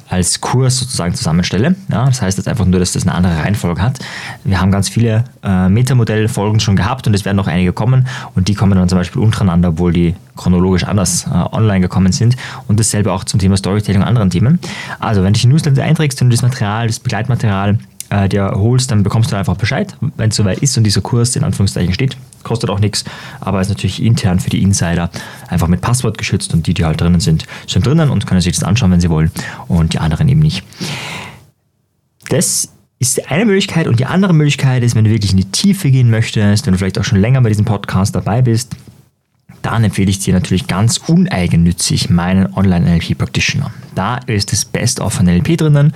als 0.10 0.42
Kurs 0.42 0.78
sozusagen 0.78 1.14
zusammenstelle. 1.14 1.76
Ja, 1.92 2.06
das 2.06 2.22
heißt 2.22 2.38
jetzt 2.38 2.48
einfach 2.48 2.66
nur, 2.66 2.80
dass 2.80 2.94
das 2.94 3.04
eine 3.04 3.14
andere 3.14 3.38
Reihenfolge 3.38 3.82
hat. 3.82 4.00
Wir 4.44 4.62
haben 4.62 4.72
ganz 4.72 4.90
viele 4.90 5.26
äh, 5.44 5.70
Metamodell-Folgen 5.70 6.60
schon 6.60 6.76
gehabt 6.76 7.08
und 7.08 7.14
es 7.14 7.26
werden 7.26 7.38
noch 7.38 7.48
einige 7.48 7.74
kommen 7.74 8.08
und 8.36 8.48
die 8.48 8.56
kommen 8.56 8.78
dann 8.78 8.90
zum 8.90 8.98
Beispiel 8.98 9.22
untereinander, 9.22 9.70
obwohl 9.70 9.94
die 9.94 10.16
chronologisch 10.36 10.86
anders 10.86 11.28
äh, 11.28 11.30
online 11.30 11.82
gekommen 11.82 12.12
sind 12.12 12.36
und 12.68 12.80
dasselbe 12.80 13.12
auch 13.12 13.24
zum 13.24 13.40
Thema 13.40 13.58
Storytelling 13.58 14.02
und 14.02 14.08
anderen 14.08 14.30
Themen. 14.30 14.60
Also 15.00 15.22
wenn 15.22 15.34
du 15.34 15.34
dich 15.34 15.44
in 15.44 15.52
Newsletter 15.52 15.84
einträgst 15.84 16.22
und 16.22 16.30
das 16.30 16.42
Material, 16.42 16.88
das 16.88 17.00
Begleitmaterial 17.00 17.80
äh, 18.10 18.30
dir 18.30 18.52
holst, 18.56 18.92
dann 18.92 19.04
bekommst 19.04 19.32
du 19.32 19.36
einfach 19.36 19.58
Bescheid, 19.58 19.96
wenn 20.16 20.30
es 20.30 20.36
soweit 20.36 20.60
ist 20.60 20.78
und 20.78 20.84
dieser 20.84 21.02
Kurs 21.02 21.36
in 21.36 21.44
Anführungszeichen 21.44 21.94
steht. 21.94 22.18
Kostet 22.44 22.70
auch 22.70 22.80
nichts, 22.80 23.04
aber 23.40 23.62
ist 23.62 23.70
natürlich 23.70 24.02
intern 24.02 24.40
für 24.40 24.50
die 24.50 24.62
Insider 24.62 25.10
einfach 25.48 25.68
mit 25.68 25.82
Passwort 25.82 26.18
geschützt 26.18 26.54
und 26.54 26.68
die, 26.68 26.74
die 26.74 26.86
halt 26.86 27.02
drinnen 27.02 27.20
sind, 27.20 27.46
sind 27.68 27.86
drinnen 27.86 28.10
und 28.10 28.26
können 28.26 28.42
sich 28.42 28.56
das 28.56 28.64
anschauen, 28.64 28.92
wenn 28.92 29.02
sie 29.02 29.10
wollen 29.10 29.32
und 29.68 29.94
die 29.94 30.00
anderen 30.00 30.30
eben 30.30 30.40
nicht. 30.40 30.64
Das 32.30 32.70
ist 33.00 33.32
eine 33.32 33.46
Möglichkeit 33.46 33.88
und 33.88 34.00
die 34.00 34.06
andere 34.06 34.34
Möglichkeit 34.34 34.84
ist, 34.84 34.96
wenn 34.96 35.04
du 35.04 35.12
wirklich 35.12 35.32
in 35.32 35.38
die 35.38 35.52
Tiefe 35.52 35.92
gehen 35.92 36.10
möchtest, 36.10 36.66
wenn 36.66 36.74
du 36.74 36.80
vielleicht 36.80 37.00
auch 37.00 37.04
schon 37.04 37.20
länger 37.20 37.42
bei 37.42 37.50
diesem 37.50 37.66
Podcast 37.66 38.16
dabei 38.16 38.42
bist, 38.42 38.76
dann 39.62 39.84
empfehle 39.84 40.10
ich 40.10 40.20
dir 40.20 40.34
natürlich 40.34 40.68
ganz 40.68 40.98
uneigennützig 40.98 42.10
meinen 42.10 42.54
Online-NLP-Practitioner. 42.54 43.72
Da 43.96 44.18
ist 44.18 44.52
das 44.52 44.66
Best 44.66 45.00
of 45.00 45.22
NLP 45.22 45.58
drinnen 45.58 45.94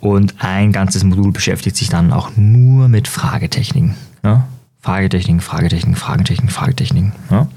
und 0.00 0.34
ein 0.38 0.72
ganzes 0.72 1.04
Modul 1.04 1.32
beschäftigt 1.32 1.76
sich 1.76 1.88
dann 1.88 2.12
auch 2.12 2.30
nur 2.36 2.88
mit 2.88 3.08
Fragetechniken. 3.08 3.94
Ja? 4.22 4.46
Fragetechniken, 4.80 5.40
Fragetechniken, 5.40 5.96
Fragetechniken, 5.96 6.48
Fragetechniken. 6.48 7.12
Ja? 7.30 7.48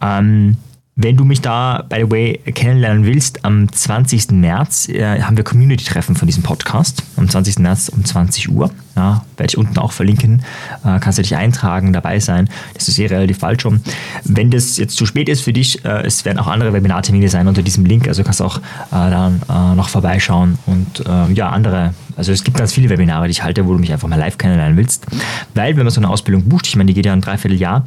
Ähm, 0.00 0.56
wenn 1.00 1.16
du 1.16 1.24
mich 1.24 1.40
da, 1.40 1.84
by 1.88 2.04
the 2.04 2.10
way, 2.10 2.40
kennenlernen 2.54 3.04
willst, 3.04 3.44
am 3.44 3.70
20. 3.70 4.32
März 4.32 4.88
äh, 4.88 5.22
haben 5.22 5.36
wir 5.36 5.44
Community-Treffen 5.44 6.16
von 6.16 6.26
diesem 6.26 6.42
Podcast. 6.42 7.04
Am 7.16 7.28
20. 7.28 7.60
März 7.60 7.88
um 7.88 8.04
20 8.04 8.50
Uhr. 8.50 8.70
Ja, 8.98 9.22
werde 9.36 9.52
ich 9.52 9.56
unten 9.56 9.78
auch 9.78 9.92
verlinken. 9.92 10.42
Äh, 10.84 10.98
kannst 10.98 11.18
du 11.18 11.22
dich 11.22 11.36
eintragen, 11.36 11.92
dabei 11.92 12.18
sein. 12.18 12.50
Das 12.74 12.88
ist 12.88 12.98
eh 12.98 13.06
relativ 13.06 13.38
falsch 13.38 13.62
schon. 13.62 13.80
Wenn 14.24 14.50
das 14.50 14.76
jetzt 14.76 14.96
zu 14.96 15.06
spät 15.06 15.28
ist 15.28 15.42
für 15.42 15.52
dich, 15.52 15.84
äh, 15.84 16.02
es 16.04 16.24
werden 16.24 16.36
auch 16.40 16.48
andere 16.48 16.72
Webinartermine 16.72 17.28
sein 17.28 17.46
unter 17.46 17.62
diesem 17.62 17.84
Link. 17.84 18.08
Also 18.08 18.24
kannst 18.24 18.40
du 18.40 18.44
auch 18.44 18.58
äh, 18.58 18.60
dann 18.90 19.40
äh, 19.48 19.76
noch 19.76 19.88
vorbeischauen 19.88 20.58
und 20.66 21.06
äh, 21.06 21.32
ja, 21.32 21.50
andere. 21.50 21.94
Also 22.16 22.32
es 22.32 22.42
gibt 22.42 22.56
ganz 22.56 22.72
viele 22.72 22.88
Webinare, 22.88 23.26
die 23.26 23.30
ich 23.30 23.44
halte, 23.44 23.64
wo 23.68 23.72
du 23.72 23.78
mich 23.78 23.92
einfach 23.92 24.08
mal 24.08 24.18
live 24.18 24.36
kennenlernen 24.36 24.76
willst. 24.76 25.06
Weil, 25.54 25.76
wenn 25.76 25.84
man 25.84 25.92
so 25.92 26.00
eine 26.00 26.10
Ausbildung 26.10 26.48
bucht, 26.48 26.66
ich 26.66 26.74
meine, 26.74 26.88
die 26.88 26.94
geht 26.94 27.06
ja 27.06 27.12
ein 27.12 27.20
Dreivierteljahr, 27.20 27.84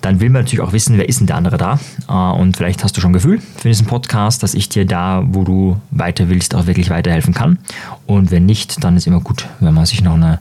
dann 0.00 0.20
will 0.20 0.30
man 0.30 0.40
natürlich 0.44 0.62
auch 0.62 0.72
wissen, 0.72 0.96
wer 0.96 1.06
ist 1.06 1.20
denn 1.20 1.26
der 1.26 1.36
andere 1.36 1.58
da. 1.58 1.78
Äh, 2.08 2.40
und 2.40 2.56
vielleicht 2.56 2.82
hast 2.82 2.96
du 2.96 3.02
schon 3.02 3.10
ein 3.10 3.12
Gefühl 3.12 3.42
für 3.58 3.68
diesen 3.68 3.86
Podcast, 3.86 4.42
dass 4.42 4.54
ich 4.54 4.70
dir 4.70 4.86
da, 4.86 5.22
wo 5.26 5.44
du 5.44 5.76
weiter 5.90 6.30
willst, 6.30 6.54
auch 6.54 6.66
wirklich 6.66 6.88
weiterhelfen 6.88 7.34
kann. 7.34 7.58
Und 8.06 8.30
wenn 8.30 8.46
nicht, 8.46 8.82
dann 8.82 8.96
ist 8.96 9.06
immer 9.06 9.20
gut, 9.20 9.46
wenn 9.60 9.74
man 9.74 9.84
sich 9.84 10.02
noch 10.02 10.14
eine, 10.14 10.38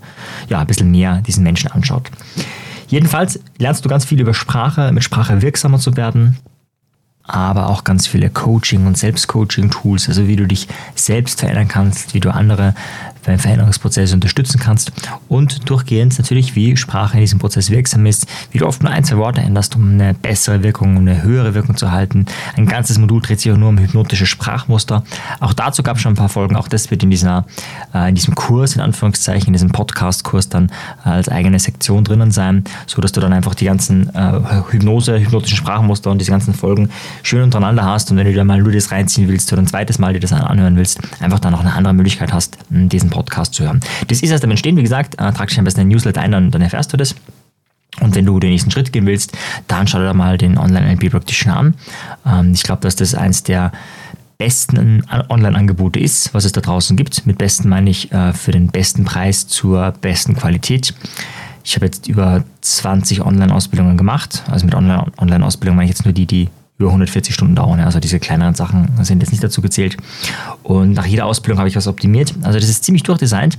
ja, 0.49 0.59
ein 0.59 0.67
bisschen 0.67 0.91
mehr 0.91 1.21
diesen 1.21 1.43
Menschen 1.43 1.71
anschaut. 1.71 2.09
Jedenfalls 2.87 3.39
lernst 3.57 3.83
du 3.83 3.89
ganz 3.89 4.05
viel 4.05 4.19
über 4.19 4.33
Sprache, 4.33 4.91
mit 4.91 5.03
Sprache 5.03 5.41
wirksamer 5.41 5.79
zu 5.79 5.95
werden, 5.97 6.37
aber 7.23 7.69
auch 7.69 7.83
ganz 7.83 8.05
viele 8.05 8.29
Coaching- 8.29 8.85
und 8.85 8.97
Selbstcoaching-Tools, 8.97 10.09
also 10.09 10.27
wie 10.27 10.35
du 10.35 10.45
dich 10.45 10.67
selbst 10.95 11.39
verändern 11.39 11.67
kannst, 11.69 12.13
wie 12.13 12.19
du 12.19 12.33
andere 12.33 12.75
beim 13.25 13.39
Veränderungsprozess 13.39 14.13
unterstützen 14.13 14.59
kannst 14.59 14.91
und 15.27 15.69
durchgehend 15.69 16.17
natürlich, 16.17 16.55
wie 16.55 16.75
Sprache 16.77 17.15
in 17.15 17.21
diesem 17.21 17.39
Prozess 17.39 17.69
wirksam 17.69 18.05
ist, 18.05 18.27
wie 18.51 18.57
du 18.57 18.67
oft 18.67 18.83
nur 18.83 18.91
ein, 18.91 19.03
zwei 19.03 19.17
Worte 19.17 19.41
änderst, 19.41 19.75
um 19.75 19.93
eine 19.93 20.13
bessere 20.13 20.63
Wirkung, 20.63 20.97
um 20.97 21.07
eine 21.07 21.23
höhere 21.23 21.53
Wirkung 21.53 21.77
zu 21.77 21.91
halten. 21.91 22.25
Ein 22.55 22.65
ganzes 22.65 22.97
Modul 22.97 23.21
dreht 23.21 23.39
sich 23.39 23.51
auch 23.51 23.57
nur 23.57 23.69
um 23.69 23.77
hypnotische 23.77 24.25
Sprachmuster. 24.25 25.03
Auch 25.39 25.53
dazu 25.53 25.83
gab 25.83 25.97
es 25.97 26.01
schon 26.01 26.13
ein 26.13 26.17
paar 26.17 26.29
Folgen, 26.29 26.55
auch 26.55 26.67
das 26.67 26.91
wird 26.91 27.03
in, 27.03 27.09
dieser, 27.09 27.45
äh, 27.93 28.09
in 28.09 28.15
diesem 28.15 28.35
Kurs, 28.35 28.75
in 28.75 28.81
Anführungszeichen, 28.81 29.47
in 29.47 29.53
diesem 29.53 29.71
Podcast-Kurs 29.71 30.49
dann 30.49 30.71
als 31.03 31.29
eigene 31.29 31.59
Sektion 31.59 32.03
drinnen 32.03 32.31
sein, 32.31 32.63
so 32.87 33.01
dass 33.01 33.11
du 33.11 33.21
dann 33.21 33.33
einfach 33.33 33.55
die 33.55 33.65
ganzen 33.65 34.13
äh, 34.13 34.39
Hypnose, 34.71 35.19
hypnotischen 35.19 35.57
Sprachmuster 35.57 36.11
und 36.11 36.19
diese 36.19 36.31
ganzen 36.31 36.53
Folgen 36.53 36.89
schön 37.21 37.43
untereinander 37.43 37.85
hast 37.85 38.11
und 38.11 38.17
wenn 38.17 38.25
du 38.25 38.33
dir 38.33 38.43
mal 38.43 38.61
nur 38.61 38.71
das 38.71 38.91
reinziehen 38.91 39.27
willst 39.27 39.51
oder 39.53 39.61
ein 39.61 39.67
zweites 39.67 39.99
Mal 39.99 40.13
dir 40.13 40.19
das 40.19 40.33
anhören 40.33 40.75
willst, 40.75 40.99
einfach 41.19 41.39
dann 41.39 41.53
noch 41.53 41.61
eine 41.61 41.73
andere 41.73 41.93
Möglichkeit 41.93 42.33
hast, 42.33 42.57
diesen 42.69 43.09
Podcast 43.13 43.53
zu 43.53 43.63
hören. 43.63 43.79
Das 44.07 44.21
ist 44.21 44.31
erst 44.31 44.43
am 44.43 44.51
Entstehen, 44.51 44.75
wie 44.77 44.83
gesagt, 44.83 45.15
äh, 45.15 45.31
trag 45.31 45.47
dich 45.47 45.57
am 45.57 45.65
besten 45.65 45.81
in 45.81 45.87
den 45.87 45.95
Newsletter 45.95 46.21
ein, 46.21 46.31
dann, 46.31 46.51
dann 46.51 46.61
erfährst 46.61 46.91
du 46.91 46.97
das. 46.97 47.15
Und 48.01 48.15
wenn 48.15 48.25
du 48.25 48.39
den 48.39 48.49
nächsten 48.49 48.71
Schritt 48.71 48.91
gehen 48.91 49.05
willst, 49.05 49.37
dann 49.67 49.87
schau 49.87 49.99
dir 49.99 50.13
mal 50.13 50.37
den 50.37 50.57
Online-NLP 50.57 51.11
Practitioner 51.11 51.57
an. 51.57 51.75
Ähm, 52.25 52.51
ich 52.53 52.63
glaube, 52.63 52.81
dass 52.81 52.95
das 52.95 53.13
eins 53.13 53.43
der 53.43 53.71
besten 54.39 55.03
Online-Angebote 55.29 55.99
ist, 55.99 56.33
was 56.33 56.43
es 56.43 56.51
da 56.51 56.61
draußen 56.61 56.97
gibt. 56.97 57.25
Mit 57.25 57.37
besten 57.37 57.69
meine 57.69 57.89
ich 57.89 58.11
äh, 58.11 58.33
für 58.33 58.51
den 58.51 58.67
besten 58.67 59.05
Preis 59.05 59.47
zur 59.47 59.91
besten 60.01 60.35
Qualität. 60.35 60.93
Ich 61.63 61.75
habe 61.75 61.85
jetzt 61.85 62.07
über 62.07 62.43
20 62.61 63.21
Online-Ausbildungen 63.21 63.95
gemacht. 63.95 64.43
Also 64.49 64.65
mit 64.65 64.75
Online-Ausbildung 64.75 65.75
meine 65.75 65.85
ich 65.85 65.95
jetzt 65.95 66.03
nur 66.03 66.13
die, 66.13 66.25
die 66.25 66.49
über 66.79 66.89
140 66.89 67.33
Stunden 67.33 67.55
dauern. 67.55 67.79
Also 67.79 67.99
diese 67.99 68.19
kleineren 68.19 68.55
Sachen 68.55 68.89
sind 69.01 69.21
jetzt 69.21 69.31
nicht 69.31 69.43
dazu 69.43 69.61
gezählt. 69.61 69.95
Und 70.63 70.93
nach 70.93 71.05
jeder 71.05 71.25
Ausbildung 71.25 71.59
habe 71.59 71.69
ich 71.69 71.75
was 71.75 71.87
optimiert. 71.87 72.33
Also 72.41 72.59
das 72.59 72.69
ist 72.69 72.83
ziemlich 72.83 73.03
durchdesignt. 73.03 73.57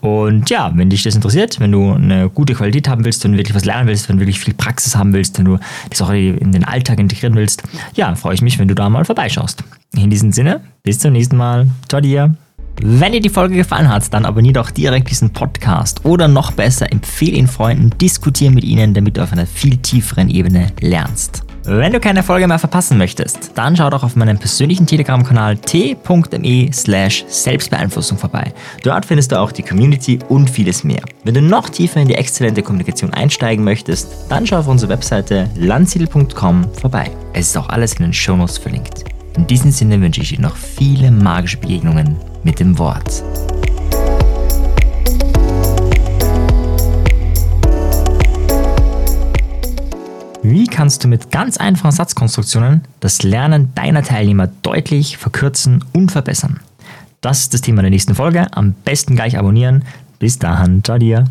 Und 0.00 0.50
ja, 0.50 0.72
wenn 0.74 0.88
dich 0.88 1.02
das 1.02 1.14
interessiert, 1.14 1.58
wenn 1.60 1.72
du 1.72 1.92
eine 1.92 2.30
gute 2.30 2.54
Qualität 2.54 2.88
haben 2.88 3.04
willst, 3.04 3.24
wenn 3.24 3.32
du 3.32 3.38
wirklich 3.38 3.54
was 3.54 3.64
lernen 3.64 3.88
willst, 3.88 4.08
wenn 4.08 4.16
du 4.16 4.20
wirklich 4.20 4.38
viel 4.38 4.54
Praxis 4.54 4.94
haben 4.94 5.12
willst, 5.12 5.38
wenn 5.38 5.46
du 5.46 5.58
das 5.90 6.00
auch 6.00 6.10
in 6.10 6.52
den 6.52 6.64
Alltag 6.64 7.00
integrieren 7.00 7.34
willst, 7.34 7.62
ja, 7.94 8.14
freue 8.14 8.34
ich 8.34 8.42
mich, 8.42 8.58
wenn 8.58 8.68
du 8.68 8.74
da 8.74 8.88
mal 8.88 9.04
vorbeischaust. 9.04 9.64
In 9.96 10.10
diesem 10.10 10.32
Sinne, 10.32 10.60
bis 10.82 10.98
zum 10.98 11.12
nächsten 11.12 11.36
Mal. 11.36 11.68
Ciao 11.88 12.00
dir. 12.00 12.34
Wenn 12.80 13.12
dir 13.12 13.20
die 13.20 13.28
Folge 13.28 13.54
gefallen 13.54 13.88
hat, 13.88 14.12
dann 14.12 14.24
abonniere 14.24 14.54
doch 14.54 14.70
direkt 14.70 15.08
diesen 15.08 15.30
Podcast 15.30 16.04
oder 16.04 16.26
noch 16.26 16.50
besser, 16.50 16.90
empfehle 16.90 17.36
ihn 17.36 17.46
Freunden, 17.46 17.90
diskutiere 17.98 18.52
mit 18.52 18.64
ihnen, 18.64 18.94
damit 18.94 19.16
du 19.16 19.22
auf 19.22 19.32
einer 19.32 19.46
viel 19.46 19.76
tieferen 19.76 20.28
Ebene 20.28 20.72
lernst. 20.80 21.44
Wenn 21.66 21.94
du 21.94 22.00
keine 22.00 22.22
Folge 22.22 22.46
mehr 22.46 22.58
verpassen 22.58 22.98
möchtest, 22.98 23.52
dann 23.54 23.74
schau 23.74 23.88
doch 23.88 24.02
auf 24.02 24.16
meinem 24.16 24.36
persönlichen 24.36 24.86
Telegram-Kanal 24.86 25.56
t.me 25.56 26.70
slash 26.74 27.24
Selbstbeeinflussung 27.26 28.18
vorbei. 28.18 28.52
Dort 28.82 29.06
findest 29.06 29.32
du 29.32 29.40
auch 29.40 29.50
die 29.50 29.62
Community 29.62 30.18
und 30.28 30.50
vieles 30.50 30.84
mehr. 30.84 31.00
Wenn 31.24 31.32
du 31.32 31.40
noch 31.40 31.70
tiefer 31.70 32.02
in 32.02 32.08
die 32.08 32.16
exzellente 32.16 32.62
Kommunikation 32.62 33.14
einsteigen 33.14 33.64
möchtest, 33.64 34.08
dann 34.28 34.46
schau 34.46 34.58
auf 34.58 34.68
unsere 34.68 34.92
Webseite 34.92 35.48
landsiedel.com 35.56 36.70
vorbei. 36.74 37.10
Es 37.32 37.48
ist 37.48 37.56
auch 37.56 37.70
alles 37.70 37.94
in 37.94 38.02
den 38.02 38.12
Shownotes 38.12 38.58
verlinkt. 38.58 39.04
In 39.38 39.46
diesem 39.46 39.70
Sinne 39.70 39.98
wünsche 40.02 40.20
ich 40.20 40.36
dir 40.36 40.40
noch 40.40 40.56
viele 40.56 41.10
magische 41.10 41.56
Begegnungen 41.56 42.18
mit 42.42 42.60
dem 42.60 42.78
Wort. 42.78 43.24
Wie 50.46 50.66
kannst 50.66 51.02
du 51.02 51.08
mit 51.08 51.30
ganz 51.30 51.56
einfachen 51.56 51.90
Satzkonstruktionen 51.90 52.82
das 53.00 53.22
Lernen 53.22 53.72
deiner 53.74 54.02
Teilnehmer 54.02 54.46
deutlich 54.46 55.16
verkürzen 55.16 55.82
und 55.94 56.12
verbessern? 56.12 56.60
Das 57.22 57.40
ist 57.40 57.54
das 57.54 57.62
Thema 57.62 57.80
der 57.80 57.90
nächsten 57.90 58.14
Folge. 58.14 58.46
Am 58.54 58.74
besten 58.84 59.16
gleich 59.16 59.38
abonnieren. 59.38 59.84
Bis 60.18 60.38
dahin, 60.38 60.84
ciao 60.84 60.98
dir. 60.98 61.24